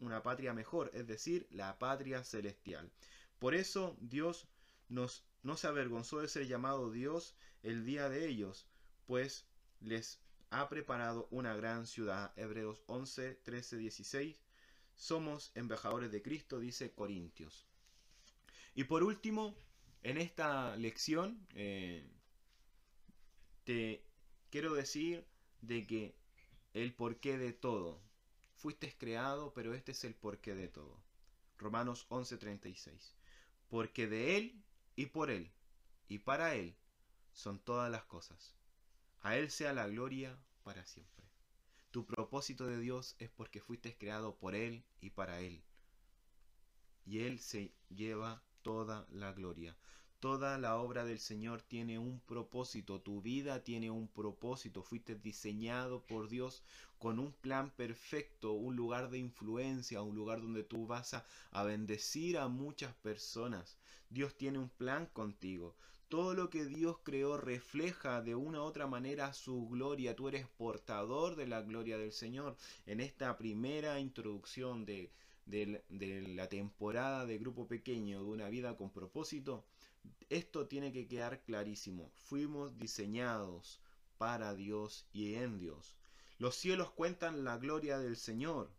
una 0.00 0.22
patria 0.22 0.52
mejor, 0.52 0.90
es 0.94 1.06
decir, 1.06 1.46
la 1.50 1.78
patria 1.78 2.22
celestial. 2.24 2.90
Por 3.38 3.54
eso 3.54 3.96
Dios 4.00 4.46
nos, 4.88 5.24
no 5.42 5.56
se 5.56 5.66
avergonzó 5.66 6.20
de 6.20 6.28
ser 6.28 6.46
llamado 6.46 6.90
Dios 6.90 7.34
el 7.62 7.84
día 7.84 8.08
de 8.08 8.28
ellos, 8.28 8.66
pues 9.06 9.46
les 9.80 10.20
ha 10.50 10.68
preparado 10.68 11.26
una 11.30 11.54
gran 11.56 11.86
ciudad. 11.86 12.32
Hebreos 12.36 12.82
11, 12.86 13.34
13, 13.42 13.76
16. 13.78 14.40
Somos 14.94 15.50
embajadores 15.54 16.10
de 16.12 16.22
Cristo, 16.22 16.60
dice 16.60 16.92
Corintios. 16.92 17.66
Y 18.74 18.84
por 18.84 19.02
último, 19.02 19.56
en 20.02 20.18
esta 20.18 20.76
lección 20.76 21.46
eh, 21.54 22.08
te 23.64 24.04
quiero 24.50 24.74
decir 24.74 25.26
de 25.60 25.86
que 25.86 26.14
el 26.74 26.94
porqué 26.94 27.38
de 27.38 27.52
todo. 27.52 28.00
Fuiste 28.56 28.94
creado, 28.96 29.52
pero 29.54 29.74
este 29.74 29.92
es 29.92 30.04
el 30.04 30.14
porqué 30.14 30.54
de 30.54 30.68
todo. 30.68 31.00
Romanos 31.58 32.06
11:36. 32.10 33.14
Porque 33.68 34.06
de 34.06 34.36
Él 34.36 34.62
y 34.94 35.06
por 35.06 35.30
Él 35.30 35.50
y 36.08 36.18
para 36.18 36.54
Él 36.54 36.76
son 37.32 37.58
todas 37.58 37.90
las 37.90 38.04
cosas. 38.04 38.54
A 39.20 39.36
Él 39.36 39.50
sea 39.50 39.72
la 39.72 39.88
gloria 39.88 40.38
para 40.62 40.84
siempre. 40.86 41.24
Tu 41.90 42.06
propósito 42.06 42.66
de 42.66 42.78
Dios 42.78 43.16
es 43.18 43.30
porque 43.30 43.60
fuiste 43.60 43.96
creado 43.96 44.36
por 44.36 44.54
Él 44.54 44.84
y 45.00 45.10
para 45.10 45.40
Él. 45.40 45.62
Y 47.04 47.20
Él 47.20 47.40
se 47.40 47.72
lleva 47.88 48.42
toda 48.66 49.06
la 49.12 49.30
gloria. 49.32 49.76
Toda 50.18 50.58
la 50.58 50.76
obra 50.78 51.04
del 51.04 51.20
Señor 51.20 51.62
tiene 51.62 52.00
un 52.00 52.18
propósito, 52.18 53.00
tu 53.00 53.22
vida 53.22 53.62
tiene 53.62 53.92
un 53.92 54.08
propósito, 54.08 54.82
fuiste 54.82 55.14
diseñado 55.14 56.04
por 56.04 56.28
Dios 56.28 56.64
con 56.98 57.20
un 57.20 57.30
plan 57.30 57.70
perfecto, 57.70 58.54
un 58.54 58.74
lugar 58.74 59.08
de 59.08 59.18
influencia, 59.18 60.02
un 60.02 60.16
lugar 60.16 60.40
donde 60.40 60.64
tú 60.64 60.84
vas 60.88 61.14
a, 61.14 61.62
bendecir 61.62 62.38
a 62.38 62.48
muchas 62.48 62.92
personas. 62.94 63.78
Dios 64.10 64.36
tiene 64.36 64.58
un 64.58 64.70
plan 64.70 65.06
contigo. 65.12 65.76
Todo 66.08 66.34
lo 66.34 66.50
que 66.50 66.64
Dios 66.64 66.96
creó 67.04 67.36
refleja 67.36 68.20
de 68.20 68.34
una 68.34 68.62
u 68.62 68.64
otra 68.64 68.88
manera 68.88 69.32
su 69.32 69.68
gloria. 69.68 70.16
Tú 70.16 70.26
eres 70.26 70.48
portador 70.48 71.36
de 71.36 71.46
la 71.46 71.62
gloria 71.62 71.98
del 71.98 72.12
Señor. 72.12 72.56
En 72.84 72.98
esta 72.98 73.38
primera 73.38 74.00
introducción 74.00 74.84
de, 74.86 75.12
de, 75.46 75.82
la 76.34 76.48
temporada 76.48 77.24
de 77.24 77.38
grupo 77.38 77.66
pequeño 77.66 78.18
de 78.18 78.30
una 78.30 78.48
vida 78.48 78.76
con 78.76 78.90
propósito, 78.90 79.64
esto 80.28 80.66
tiene 80.66 80.92
que 80.92 81.06
quedar 81.06 81.42
clarísimo. 81.42 82.10
Fuimos 82.14 82.76
diseñados 82.78 83.80
para 84.18 84.54
Dios 84.54 85.06
y 85.12 85.34
en 85.34 85.58
Dios. 85.58 85.96
Los 86.38 86.56
cielos 86.56 86.90
cuentan 86.90 87.44
la 87.44 87.56
gloria 87.58 87.98
del 87.98 88.16
Señor. 88.16 88.70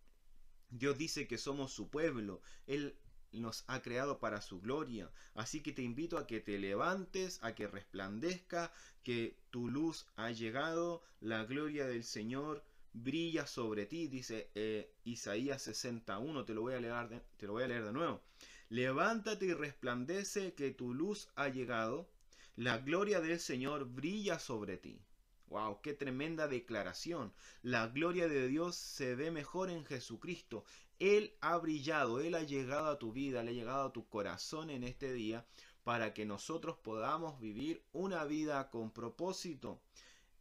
Dios 0.69 0.97
dice 0.97 1.27
que 1.27 1.37
somos 1.37 1.71
su 1.71 1.89
pueblo. 1.89 2.41
Él 2.67 2.97
nos 3.31 3.63
ha 3.67 3.81
creado 3.81 4.19
para 4.19 4.41
su 4.41 4.59
gloria. 4.59 5.09
Así 5.33 5.61
que 5.61 5.71
te 5.71 5.81
invito 5.81 6.17
a 6.17 6.27
que 6.27 6.39
te 6.39 6.59
levantes, 6.59 7.39
a 7.43 7.55
que 7.55 7.67
resplandezca, 7.67 8.71
que 9.03 9.37
tu 9.49 9.69
luz 9.69 10.07
ha 10.15 10.31
llegado, 10.31 11.01
la 11.21 11.45
gloria 11.45 11.87
del 11.87 12.03
Señor 12.03 12.63
brilla 12.93 13.47
sobre 13.47 13.85
ti, 13.85 14.07
dice 14.07 14.49
eh, 14.55 14.93
Isaías 15.03 15.61
61, 15.61 16.45
te 16.45 16.53
lo, 16.53 16.61
voy 16.61 16.73
a 16.73 16.79
leer 16.79 17.23
te 17.37 17.47
lo 17.47 17.53
voy 17.53 17.63
a 17.63 17.67
leer 17.67 17.85
de 17.85 17.93
nuevo. 17.93 18.21
Levántate 18.69 19.45
y 19.45 19.53
resplandece 19.53 20.53
que 20.53 20.71
tu 20.71 20.93
luz 20.93 21.29
ha 21.35 21.47
llegado, 21.47 22.09
la 22.55 22.79
gloria 22.79 23.21
del 23.21 23.39
Señor 23.39 23.85
brilla 23.85 24.39
sobre 24.39 24.77
ti. 24.77 24.99
¡Wow! 25.47 25.79
¡Qué 25.81 25.93
tremenda 25.93 26.47
declaración! 26.47 27.31
La 27.61 27.87
gloria 27.87 28.27
de 28.27 28.47
Dios 28.47 28.75
se 28.75 29.15
ve 29.15 29.31
mejor 29.31 29.69
en 29.69 29.85
Jesucristo. 29.85 30.65
Él 30.99 31.37
ha 31.39 31.57
brillado, 31.57 32.19
Él 32.19 32.35
ha 32.35 32.43
llegado 32.43 32.87
a 32.87 32.99
tu 32.99 33.13
vida, 33.13 33.41
Él 33.41 33.47
ha 33.47 33.51
llegado 33.51 33.85
a 33.85 33.93
tu 33.93 34.09
corazón 34.09 34.69
en 34.69 34.83
este 34.83 35.13
día 35.13 35.45
para 35.85 36.13
que 36.13 36.25
nosotros 36.25 36.77
podamos 36.83 37.39
vivir 37.39 37.81
una 37.93 38.25
vida 38.25 38.69
con 38.69 38.91
propósito. 38.91 39.79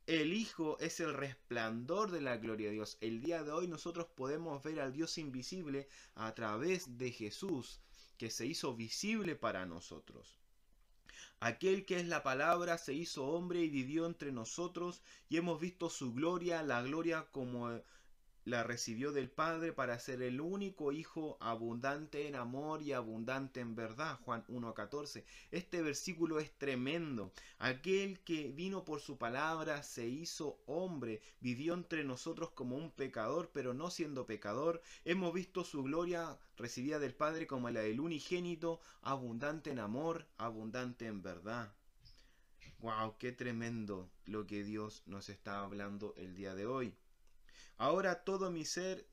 El 0.06 0.32
Hijo 0.34 0.78
es 0.78 1.00
el 1.00 1.14
resplandor 1.14 2.12
de 2.12 2.20
la 2.20 2.36
gloria 2.36 2.68
de 2.68 2.74
Dios. 2.74 2.96
El 3.00 3.20
día 3.20 3.42
de 3.42 3.50
hoy 3.50 3.66
nosotros 3.66 4.06
podemos 4.14 4.62
ver 4.62 4.78
al 4.78 4.92
Dios 4.92 5.18
invisible 5.18 5.88
a 6.14 6.32
través 6.32 6.96
de 6.96 7.10
Jesús 7.10 7.80
que 8.16 8.30
se 8.30 8.46
hizo 8.46 8.76
visible 8.76 9.34
para 9.34 9.66
nosotros. 9.66 10.38
Aquel 11.40 11.84
que 11.84 11.96
es 11.96 12.06
la 12.06 12.22
palabra 12.22 12.78
se 12.78 12.94
hizo 12.94 13.26
hombre 13.26 13.62
y 13.62 13.68
vivió 13.68 14.06
entre 14.06 14.30
nosotros 14.30 15.02
y 15.28 15.38
hemos 15.38 15.60
visto 15.60 15.90
su 15.90 16.14
gloria, 16.14 16.62
la 16.62 16.82
gloria 16.82 17.26
como 17.32 17.82
la 18.46 18.62
recibió 18.62 19.10
del 19.10 19.28
Padre 19.28 19.72
para 19.72 19.98
ser 19.98 20.22
el 20.22 20.40
único 20.40 20.92
Hijo 20.92 21.36
abundante 21.40 22.28
en 22.28 22.36
amor 22.36 22.80
y 22.80 22.92
abundante 22.92 23.58
en 23.58 23.74
verdad. 23.74 24.20
Juan 24.24 24.46
1.14. 24.46 25.24
Este 25.50 25.82
versículo 25.82 26.38
es 26.38 26.56
tremendo. 26.56 27.32
Aquel 27.58 28.20
que 28.20 28.52
vino 28.52 28.84
por 28.84 29.00
su 29.00 29.18
palabra 29.18 29.82
se 29.82 30.06
hizo 30.06 30.62
hombre, 30.66 31.20
vivió 31.40 31.74
entre 31.74 32.04
nosotros 32.04 32.50
como 32.52 32.76
un 32.76 32.92
pecador, 32.92 33.50
pero 33.52 33.74
no 33.74 33.90
siendo 33.90 34.26
pecador. 34.26 34.80
Hemos 35.04 35.34
visto 35.34 35.64
su 35.64 35.82
gloria 35.82 36.38
recibida 36.56 37.00
del 37.00 37.14
Padre 37.14 37.48
como 37.48 37.68
la 37.70 37.80
del 37.80 37.98
unigénito, 37.98 38.78
abundante 39.02 39.70
en 39.70 39.80
amor, 39.80 40.24
abundante 40.38 41.06
en 41.06 41.20
verdad. 41.20 41.74
¡Wow! 42.78 43.16
¡Qué 43.18 43.32
tremendo 43.32 44.08
lo 44.24 44.46
que 44.46 44.62
Dios 44.62 45.02
nos 45.06 45.30
está 45.30 45.62
hablando 45.62 46.14
el 46.16 46.36
día 46.36 46.54
de 46.54 46.66
hoy! 46.66 46.94
Ahora 47.78 48.24
todo 48.24 48.50
mi 48.50 48.64
ser 48.64 49.06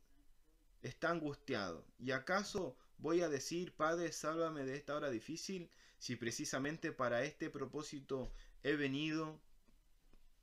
está 0.82 1.10
angustiado. 1.10 1.86
¿Y 1.99 2.12
acaso 2.12 2.78
voy 2.97 3.21
a 3.21 3.30
decir, 3.30 3.73
Padre, 3.76 4.12
sálvame 4.12 4.63
de 4.65 4.76
esta 4.76 4.95
hora 4.95 5.10
difícil, 5.10 5.69
si 5.97 6.15
precisamente 6.15 6.91
para 6.91 7.23
este 7.23 7.49
propósito 7.49 8.32
he 8.63 8.76
venido? 8.76 9.39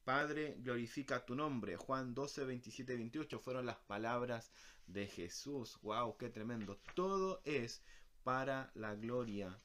Padre, 0.05 0.57
glorifica 0.59 1.25
tu 1.25 1.35
nombre. 1.35 1.77
Juan 1.77 2.15
12, 2.15 2.45
27, 2.45 2.97
28 2.97 3.39
fueron 3.39 3.67
las 3.67 3.77
palabras 3.77 4.51
de 4.87 5.07
Jesús. 5.07 5.79
¡Wow! 5.83 6.17
¡Qué 6.17 6.31
tremendo! 6.31 6.79
Todo 6.95 7.41
es 7.45 7.83
para 8.25 8.71
la 8.75 8.95
gloria, 8.95 9.59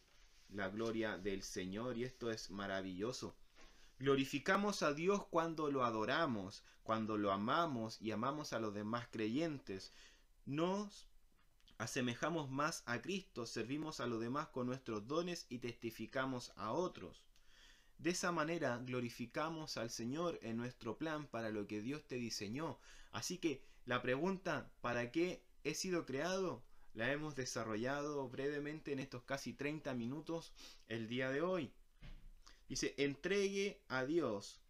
la 0.50 0.70
gloria 0.70 1.18
del 1.18 1.42
Señor. 1.42 1.98
Y 1.98 2.04
esto 2.04 2.30
es 2.32 2.52
maravilloso. 2.52 3.36
Glorificamos 3.98 4.84
a 4.84 4.94
Dios 4.94 5.26
cuando 5.28 5.72
lo 5.72 5.86
adoramos, 5.86 6.66
cuando 6.84 7.18
lo 7.18 7.32
amamos 7.32 8.02
y 8.02 8.12
amamos 8.12 8.52
a 8.52 8.60
los 8.60 8.74
demás 8.74 9.08
creyentes. 9.10 9.94
Nos 10.46 11.08
asemejamos 11.78 12.50
más 12.50 12.84
a 12.88 13.02
Cristo, 13.02 13.46
servimos 13.46 14.02
a 14.02 14.08
los 14.08 14.20
demás 14.20 14.50
con 14.50 14.68
nuestros 14.68 15.08
dones 15.08 15.46
y 15.48 15.60
testificamos 15.60 16.52
a 16.58 16.74
otros. 16.74 17.24
De 17.98 18.10
esa 18.10 18.34
manera 18.34 18.78
glorificamos 18.86 19.78
al 19.78 19.90
Señor 19.90 20.40
en 20.42 20.58
nuestro 20.58 20.98
plan 20.98 21.26
para 21.28 21.50
lo 21.50 21.66
que 21.66 21.82
Dios 21.82 22.06
te 22.06 22.16
diseñó. 22.16 22.78
Así 23.12 23.38
que 23.38 23.64
la 23.86 24.02
pregunta, 24.02 24.70
¿para 24.82 25.10
qué 25.10 25.42
he 25.64 25.74
sido 25.74 26.06
creado? 26.06 26.62
La 26.94 27.14
hemos 27.14 27.36
desarrollado 27.36 28.28
brevemente 28.28 28.92
en 28.92 29.00
estos 29.00 29.24
casi 29.24 29.54
30 29.54 29.94
minutos 29.94 30.54
el 30.90 31.08
día 31.08 31.32
de 31.32 31.42
hoy. 31.42 31.74
Dice, 32.68 32.96
entregue 32.98 33.84
a 33.88 34.06
Dios 34.06 34.62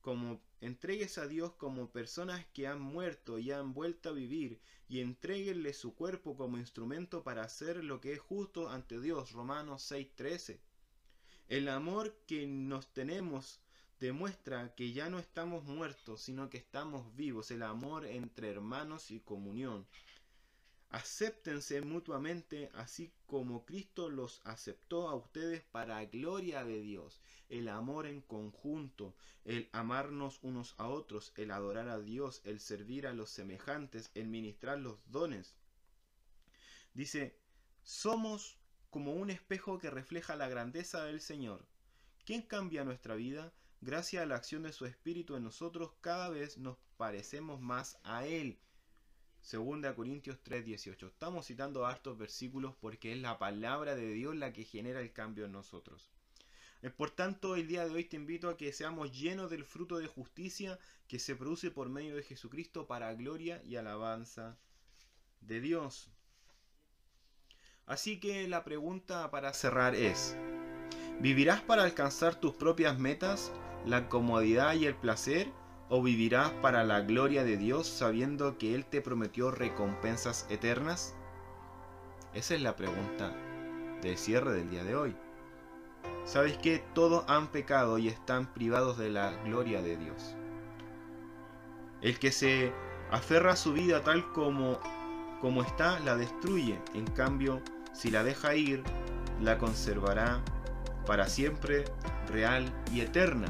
como 0.00 0.40
entregues 0.60 1.18
a 1.18 1.26
Dios 1.26 1.52
como 1.54 1.90
personas 1.90 2.44
que 2.52 2.66
han 2.66 2.80
muerto 2.80 3.38
y 3.38 3.50
han 3.50 3.72
vuelto 3.74 4.10
a 4.10 4.12
vivir 4.12 4.60
y 4.88 5.00
entreguenle 5.00 5.72
su 5.72 5.94
cuerpo 5.94 6.36
como 6.36 6.58
instrumento 6.58 7.22
para 7.22 7.42
hacer 7.42 7.84
lo 7.84 8.00
que 8.00 8.12
es 8.12 8.20
justo 8.20 8.68
ante 8.68 9.00
Dios. 9.00 9.32
Romanos 9.32 9.82
6:13. 9.90 10.58
El 11.48 11.68
amor 11.68 12.14
que 12.26 12.46
nos 12.46 12.92
tenemos 12.92 13.60
demuestra 13.98 14.74
que 14.74 14.92
ya 14.92 15.10
no 15.10 15.18
estamos 15.18 15.64
muertos, 15.64 16.22
sino 16.22 16.48
que 16.48 16.58
estamos 16.58 17.14
vivos, 17.16 17.50
el 17.50 17.62
amor 17.62 18.06
entre 18.06 18.50
hermanos 18.50 19.10
y 19.10 19.20
comunión. 19.20 19.86
Acéptense 20.90 21.82
mutuamente 21.82 22.68
así 22.74 23.12
como 23.26 23.64
Cristo 23.64 24.10
los 24.10 24.40
aceptó 24.42 25.08
a 25.08 25.14
ustedes 25.14 25.62
para 25.62 26.04
gloria 26.06 26.64
de 26.64 26.80
Dios. 26.80 27.20
El 27.48 27.68
amor 27.68 28.06
en 28.06 28.20
conjunto, 28.20 29.14
el 29.44 29.68
amarnos 29.70 30.40
unos 30.42 30.74
a 30.78 30.88
otros, 30.88 31.32
el 31.36 31.52
adorar 31.52 31.88
a 31.88 32.00
Dios, 32.00 32.42
el 32.44 32.58
servir 32.58 33.06
a 33.06 33.14
los 33.14 33.30
semejantes, 33.30 34.10
el 34.14 34.26
ministrar 34.26 34.80
los 34.80 34.98
dones. 35.08 35.54
Dice, 36.92 37.38
somos 37.84 38.58
como 38.90 39.12
un 39.14 39.30
espejo 39.30 39.78
que 39.78 39.90
refleja 39.90 40.34
la 40.34 40.48
grandeza 40.48 41.04
del 41.04 41.20
Señor. 41.20 41.64
¿Quién 42.24 42.42
cambia 42.42 42.84
nuestra 42.84 43.14
vida? 43.14 43.52
Gracias 43.80 44.24
a 44.24 44.26
la 44.26 44.34
acción 44.34 44.64
de 44.64 44.72
su 44.72 44.86
Espíritu 44.86 45.36
en 45.36 45.44
nosotros, 45.44 45.92
cada 46.00 46.30
vez 46.30 46.58
nos 46.58 46.78
parecemos 46.96 47.60
más 47.60 48.00
a 48.02 48.26
Él 48.26 48.58
Segunda 49.40 49.94
Corintios 49.94 50.38
3:18. 50.42 51.06
Estamos 51.06 51.46
citando 51.46 51.86
hartos 51.86 52.18
versículos 52.18 52.74
porque 52.80 53.12
es 53.12 53.18
la 53.18 53.38
palabra 53.38 53.96
de 53.96 54.12
Dios 54.12 54.36
la 54.36 54.52
que 54.52 54.64
genera 54.64 55.00
el 55.00 55.12
cambio 55.12 55.46
en 55.46 55.52
nosotros. 55.52 56.10
Por 56.96 57.10
tanto, 57.10 57.56
el 57.56 57.66
día 57.66 57.84
de 57.84 57.90
hoy 57.90 58.04
te 58.04 58.16
invito 58.16 58.48
a 58.48 58.56
que 58.56 58.72
seamos 58.72 59.12
llenos 59.12 59.50
del 59.50 59.64
fruto 59.64 59.98
de 59.98 60.06
justicia 60.06 60.78
que 61.08 61.18
se 61.18 61.36
produce 61.36 61.70
por 61.70 61.90
medio 61.90 62.16
de 62.16 62.22
Jesucristo 62.22 62.86
para 62.86 63.12
gloria 63.14 63.62
y 63.64 63.76
alabanza 63.76 64.56
de 65.40 65.60
Dios. 65.60 66.10
Así 67.84 68.20
que 68.20 68.48
la 68.48 68.64
pregunta 68.64 69.30
para 69.30 69.52
cerrar 69.52 69.94
es, 69.94 70.36
¿vivirás 71.20 71.60
para 71.60 71.82
alcanzar 71.82 72.40
tus 72.40 72.54
propias 72.54 72.98
metas, 72.98 73.52
la 73.84 74.08
comodidad 74.08 74.74
y 74.74 74.86
el 74.86 74.94
placer? 74.94 75.52
¿O 75.92 76.02
vivirás 76.02 76.50
para 76.62 76.84
la 76.84 77.00
gloria 77.00 77.42
de 77.42 77.56
Dios 77.56 77.88
sabiendo 77.88 78.58
que 78.58 78.76
Él 78.76 78.84
te 78.84 79.02
prometió 79.02 79.50
recompensas 79.50 80.46
eternas? 80.48 81.16
Esa 82.32 82.54
es 82.54 82.62
la 82.62 82.76
pregunta 82.76 83.34
del 84.00 84.16
cierre 84.16 84.52
del 84.52 84.70
día 84.70 84.84
de 84.84 84.94
hoy. 84.94 85.16
¿Sabes 86.24 86.56
que 86.58 86.78
Todos 86.94 87.24
han 87.26 87.48
pecado 87.48 87.98
y 87.98 88.06
están 88.06 88.46
privados 88.54 88.98
de 88.98 89.10
la 89.10 89.32
gloria 89.42 89.82
de 89.82 89.96
Dios. 89.96 90.36
El 92.02 92.20
que 92.20 92.30
se 92.30 92.72
aferra 93.10 93.54
a 93.54 93.56
su 93.56 93.72
vida 93.72 94.04
tal 94.04 94.32
como, 94.32 94.78
como 95.40 95.62
está, 95.64 95.98
la 95.98 96.16
destruye. 96.16 96.78
En 96.94 97.06
cambio, 97.08 97.62
si 97.92 98.12
la 98.12 98.22
deja 98.22 98.54
ir, 98.54 98.84
la 99.40 99.58
conservará 99.58 100.40
para 101.04 101.26
siempre, 101.26 101.84
real 102.28 102.72
y 102.92 103.00
eterna. 103.00 103.48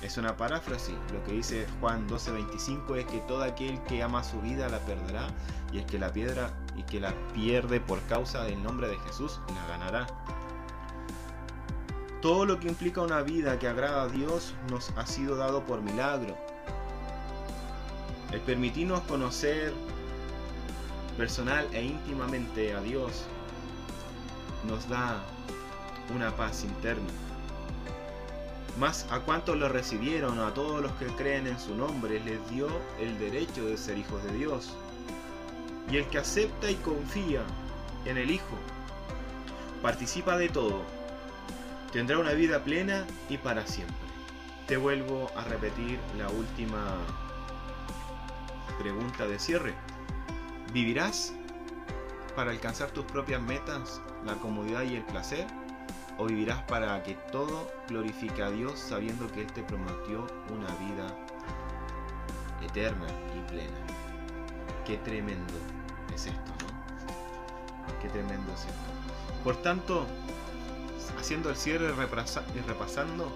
Es 0.00 0.16
una 0.16 0.36
paráfrasis. 0.36 0.94
Lo 1.12 1.22
que 1.24 1.32
dice 1.32 1.66
Juan 1.80 2.08
12:25 2.08 2.96
es 2.96 3.06
que 3.06 3.18
todo 3.20 3.42
aquel 3.42 3.80
que 3.84 4.02
ama 4.02 4.24
su 4.24 4.40
vida 4.40 4.68
la 4.68 4.78
perderá 4.80 5.28
y 5.72 5.78
el 5.78 5.86
que 5.86 5.98
la 5.98 6.12
piedra 6.12 6.50
y 6.76 6.82
que 6.84 7.00
la 7.00 7.12
pierde 7.34 7.80
por 7.80 8.00
causa 8.02 8.44
del 8.44 8.62
nombre 8.62 8.88
de 8.88 8.98
Jesús 9.00 9.40
la 9.54 9.66
ganará. 9.68 10.06
Todo 12.20 12.46
lo 12.46 12.60
que 12.60 12.68
implica 12.68 13.00
una 13.00 13.22
vida 13.22 13.58
que 13.58 13.68
agrada 13.68 14.02
a 14.02 14.08
Dios 14.08 14.54
nos 14.70 14.90
ha 14.96 15.06
sido 15.06 15.36
dado 15.36 15.64
por 15.64 15.82
milagro. 15.82 16.36
El 18.30 18.40
permitirnos 18.40 19.00
conocer 19.02 19.72
personal 21.16 21.66
e 21.72 21.82
íntimamente 21.82 22.74
a 22.74 22.80
Dios 22.80 23.24
nos 24.66 24.88
da 24.88 25.20
una 26.14 26.34
paz 26.36 26.64
interna. 26.64 27.08
Más 28.78 29.06
a 29.10 29.20
cuantos 29.20 29.56
lo 29.58 29.68
recibieron, 29.68 30.38
a 30.40 30.54
todos 30.54 30.82
los 30.82 30.92
que 30.92 31.06
creen 31.06 31.46
en 31.46 31.60
su 31.60 31.74
nombre, 31.74 32.20
les 32.20 32.48
dio 32.48 32.68
el 32.98 33.18
derecho 33.18 33.66
de 33.66 33.76
ser 33.76 33.98
hijos 33.98 34.22
de 34.24 34.32
Dios. 34.32 34.74
Y 35.90 35.98
el 35.98 36.06
que 36.06 36.18
acepta 36.18 36.70
y 36.70 36.76
confía 36.76 37.42
en 38.06 38.16
el 38.16 38.30
Hijo, 38.30 38.56
participa 39.82 40.38
de 40.38 40.48
todo, 40.48 40.82
tendrá 41.92 42.18
una 42.18 42.32
vida 42.32 42.64
plena 42.64 43.04
y 43.28 43.36
para 43.36 43.66
siempre. 43.66 43.96
Te 44.66 44.76
vuelvo 44.78 45.30
a 45.36 45.44
repetir 45.44 45.98
la 46.16 46.30
última 46.30 46.96
pregunta 48.78 49.26
de 49.26 49.38
cierre. 49.38 49.74
¿Vivirás 50.72 51.34
para 52.34 52.52
alcanzar 52.52 52.90
tus 52.90 53.04
propias 53.04 53.42
metas, 53.42 54.00
la 54.24 54.34
comodidad 54.36 54.82
y 54.82 54.96
el 54.96 55.04
placer? 55.04 55.46
¿O 56.18 56.26
vivirás 56.26 56.62
para 56.64 57.02
que 57.02 57.14
todo 57.32 57.70
glorifique 57.88 58.42
a 58.42 58.50
Dios 58.50 58.78
sabiendo 58.78 59.30
que 59.32 59.42
Él 59.42 59.52
te 59.52 59.62
prometió 59.62 60.26
una 60.50 60.68
vida 60.76 61.16
eterna 62.62 63.06
y 63.36 63.50
plena? 63.50 63.78
Qué 64.84 64.98
tremendo 64.98 65.54
es 66.14 66.26
esto, 66.26 66.52
¿no? 66.60 68.00
Qué 68.00 68.08
tremendo 68.08 68.52
es 68.52 68.60
esto. 68.60 69.42
Por 69.42 69.56
tanto, 69.56 70.06
haciendo 71.18 71.50
el 71.50 71.56
cierre 71.56 71.86
y 71.86 72.60
repasando, 72.60 73.32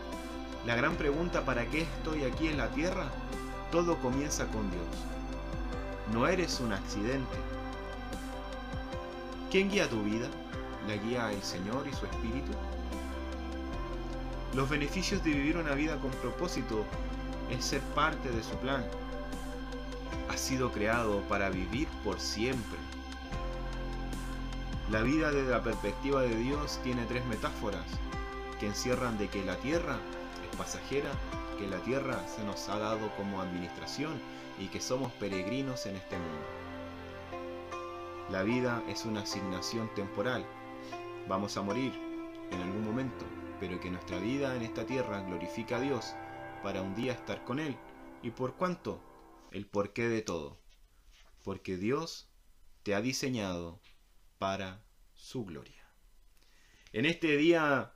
la 0.66 0.74
gran 0.74 0.96
pregunta 0.96 1.44
¿para 1.44 1.64
qué 1.66 1.82
estoy 1.82 2.24
aquí 2.24 2.48
en 2.48 2.58
la 2.58 2.68
tierra? 2.68 3.06
Todo 3.70 3.96
comienza 3.98 4.46
con 4.46 4.70
Dios. 4.70 4.86
No 6.12 6.26
eres 6.28 6.60
un 6.60 6.72
accidente. 6.72 7.36
¿Quién 9.50 9.70
guía 9.70 9.88
tu 9.88 10.02
vida? 10.02 10.28
¿La 10.86 10.96
guía 10.96 11.32
el 11.32 11.42
Señor 11.42 11.88
y 11.88 11.92
su 11.92 12.06
Espíritu? 12.06 12.52
Los 14.54 14.68
beneficios 14.68 15.22
de 15.24 15.30
vivir 15.30 15.56
una 15.56 15.74
vida 15.74 15.96
con 15.96 16.12
propósito 16.12 16.84
es 17.50 17.64
ser 17.64 17.80
parte 17.80 18.30
de 18.30 18.42
su 18.42 18.54
plan. 18.56 18.84
Has 20.30 20.40
sido 20.40 20.70
creado 20.70 21.20
para 21.22 21.50
vivir 21.50 21.88
por 22.04 22.20
siempre. 22.20 22.78
La 24.90 25.02
vida 25.02 25.32
desde 25.32 25.50
la 25.50 25.62
perspectiva 25.62 26.22
de 26.22 26.36
Dios 26.36 26.78
tiene 26.84 27.04
tres 27.06 27.24
metáforas 27.26 27.84
que 28.60 28.66
encierran 28.66 29.18
de 29.18 29.28
que 29.28 29.44
la 29.44 29.56
tierra 29.56 29.98
es 30.48 30.56
pasajera, 30.56 31.10
que 31.58 31.66
la 31.66 31.78
tierra 31.78 32.24
se 32.28 32.44
nos 32.44 32.68
ha 32.68 32.78
dado 32.78 33.10
como 33.16 33.42
administración 33.42 34.14
y 34.58 34.68
que 34.68 34.80
somos 34.80 35.12
peregrinos 35.14 35.86
en 35.86 35.96
este 35.96 36.16
mundo. 36.16 36.46
La 38.30 38.42
vida 38.44 38.82
es 38.88 39.04
una 39.04 39.22
asignación 39.22 39.88
temporal. 39.94 40.46
Vamos 41.28 41.56
a 41.56 41.62
morir 41.62 41.92
en 42.52 42.60
algún 42.60 42.84
momento, 42.84 43.24
pero 43.58 43.80
que 43.80 43.90
nuestra 43.90 44.18
vida 44.20 44.54
en 44.54 44.62
esta 44.62 44.86
tierra 44.86 45.22
glorifica 45.22 45.78
a 45.78 45.80
Dios 45.80 46.14
para 46.62 46.82
un 46.82 46.94
día 46.94 47.14
estar 47.14 47.44
con 47.44 47.58
Él. 47.58 47.76
¿Y 48.22 48.30
por 48.30 48.54
cuánto? 48.54 49.02
El 49.50 49.66
porqué 49.66 50.08
de 50.08 50.22
todo. 50.22 50.60
Porque 51.42 51.76
Dios 51.76 52.28
te 52.84 52.94
ha 52.94 53.00
diseñado 53.00 53.80
para 54.38 54.84
su 55.14 55.44
gloria. 55.44 55.84
En 56.92 57.06
este 57.06 57.36
día 57.36 57.92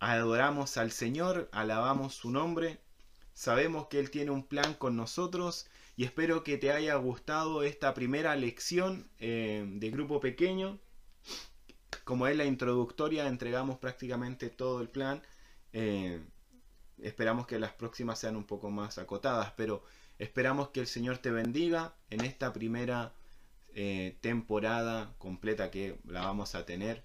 adoramos 0.00 0.78
al 0.78 0.90
Señor, 0.90 1.48
alabamos 1.52 2.14
su 2.14 2.32
nombre, 2.32 2.80
sabemos 3.34 3.86
que 3.86 4.00
Él 4.00 4.10
tiene 4.10 4.32
un 4.32 4.44
plan 4.44 4.74
con 4.74 4.96
nosotros 4.96 5.68
y 5.96 6.02
espero 6.02 6.42
que 6.42 6.58
te 6.58 6.72
haya 6.72 6.96
gustado 6.96 7.62
esta 7.62 7.94
primera 7.94 8.34
lección 8.34 9.08
eh, 9.20 9.64
de 9.64 9.90
grupo 9.90 10.18
pequeño. 10.18 10.80
Como 12.10 12.26
es 12.26 12.36
la 12.36 12.44
introductoria, 12.44 13.28
entregamos 13.28 13.78
prácticamente 13.78 14.50
todo 14.50 14.80
el 14.80 14.88
plan. 14.88 15.22
Eh, 15.72 16.20
esperamos 17.00 17.46
que 17.46 17.60
las 17.60 17.70
próximas 17.70 18.18
sean 18.18 18.34
un 18.34 18.42
poco 18.42 18.68
más 18.68 18.98
acotadas, 18.98 19.52
pero 19.56 19.84
esperamos 20.18 20.70
que 20.70 20.80
el 20.80 20.88
Señor 20.88 21.18
te 21.18 21.30
bendiga 21.30 21.94
en 22.10 22.22
esta 22.22 22.52
primera 22.52 23.12
eh, 23.76 24.16
temporada 24.22 25.14
completa 25.18 25.70
que 25.70 26.00
la 26.04 26.22
vamos 26.22 26.56
a 26.56 26.66
tener 26.66 27.04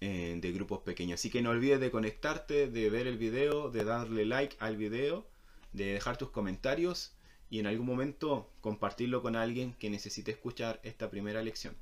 eh, 0.00 0.36
de 0.42 0.50
grupos 0.50 0.80
pequeños. 0.80 1.20
Así 1.20 1.30
que 1.30 1.40
no 1.40 1.50
olvides 1.50 1.78
de 1.78 1.92
conectarte, 1.92 2.66
de 2.66 2.90
ver 2.90 3.06
el 3.06 3.16
video, 3.16 3.70
de 3.70 3.84
darle 3.84 4.24
like 4.24 4.56
al 4.58 4.76
video, 4.76 5.24
de 5.72 5.92
dejar 5.92 6.16
tus 6.16 6.30
comentarios 6.30 7.14
y 7.48 7.60
en 7.60 7.68
algún 7.68 7.86
momento 7.86 8.50
compartirlo 8.60 9.22
con 9.22 9.36
alguien 9.36 9.72
que 9.74 9.88
necesite 9.88 10.32
escuchar 10.32 10.80
esta 10.82 11.08
primera 11.10 11.44
lección. 11.44 11.76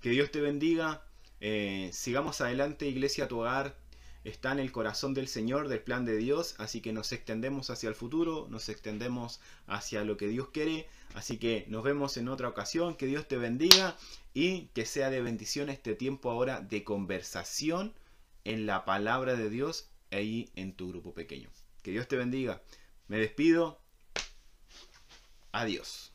Que 0.00 0.10
Dios 0.10 0.30
te 0.30 0.40
bendiga. 0.40 1.02
Eh, 1.40 1.90
sigamos 1.92 2.40
adelante, 2.40 2.86
Iglesia 2.86 3.28
Tu 3.28 3.40
Hogar 3.40 3.76
está 4.24 4.52
en 4.52 4.58
el 4.58 4.72
corazón 4.72 5.12
del 5.12 5.28
Señor, 5.28 5.68
del 5.68 5.82
plan 5.82 6.04
de 6.04 6.16
Dios, 6.16 6.54
así 6.58 6.80
que 6.80 6.92
nos 6.92 7.12
extendemos 7.12 7.68
hacia 7.68 7.90
el 7.90 7.94
futuro, 7.94 8.46
nos 8.48 8.68
extendemos 8.70 9.40
hacia 9.66 10.04
lo 10.04 10.16
que 10.16 10.28
Dios 10.28 10.48
quiere, 10.48 10.88
así 11.14 11.36
que 11.36 11.66
nos 11.68 11.84
vemos 11.84 12.16
en 12.16 12.28
otra 12.28 12.48
ocasión, 12.48 12.96
que 12.96 13.06
Dios 13.06 13.28
te 13.28 13.36
bendiga 13.36 13.96
y 14.32 14.68
que 14.68 14.86
sea 14.86 15.10
de 15.10 15.20
bendición 15.20 15.68
este 15.68 15.94
tiempo 15.94 16.30
ahora 16.30 16.60
de 16.60 16.84
conversación 16.84 17.92
en 18.44 18.66
la 18.66 18.86
palabra 18.86 19.36
de 19.36 19.50
Dios 19.50 19.90
ahí 20.10 20.50
en 20.54 20.74
tu 20.74 20.88
grupo 20.88 21.12
pequeño. 21.12 21.50
Que 21.82 21.90
Dios 21.90 22.08
te 22.08 22.16
bendiga. 22.16 22.62
Me 23.08 23.18
despido. 23.18 23.78
Adiós. 25.52 26.13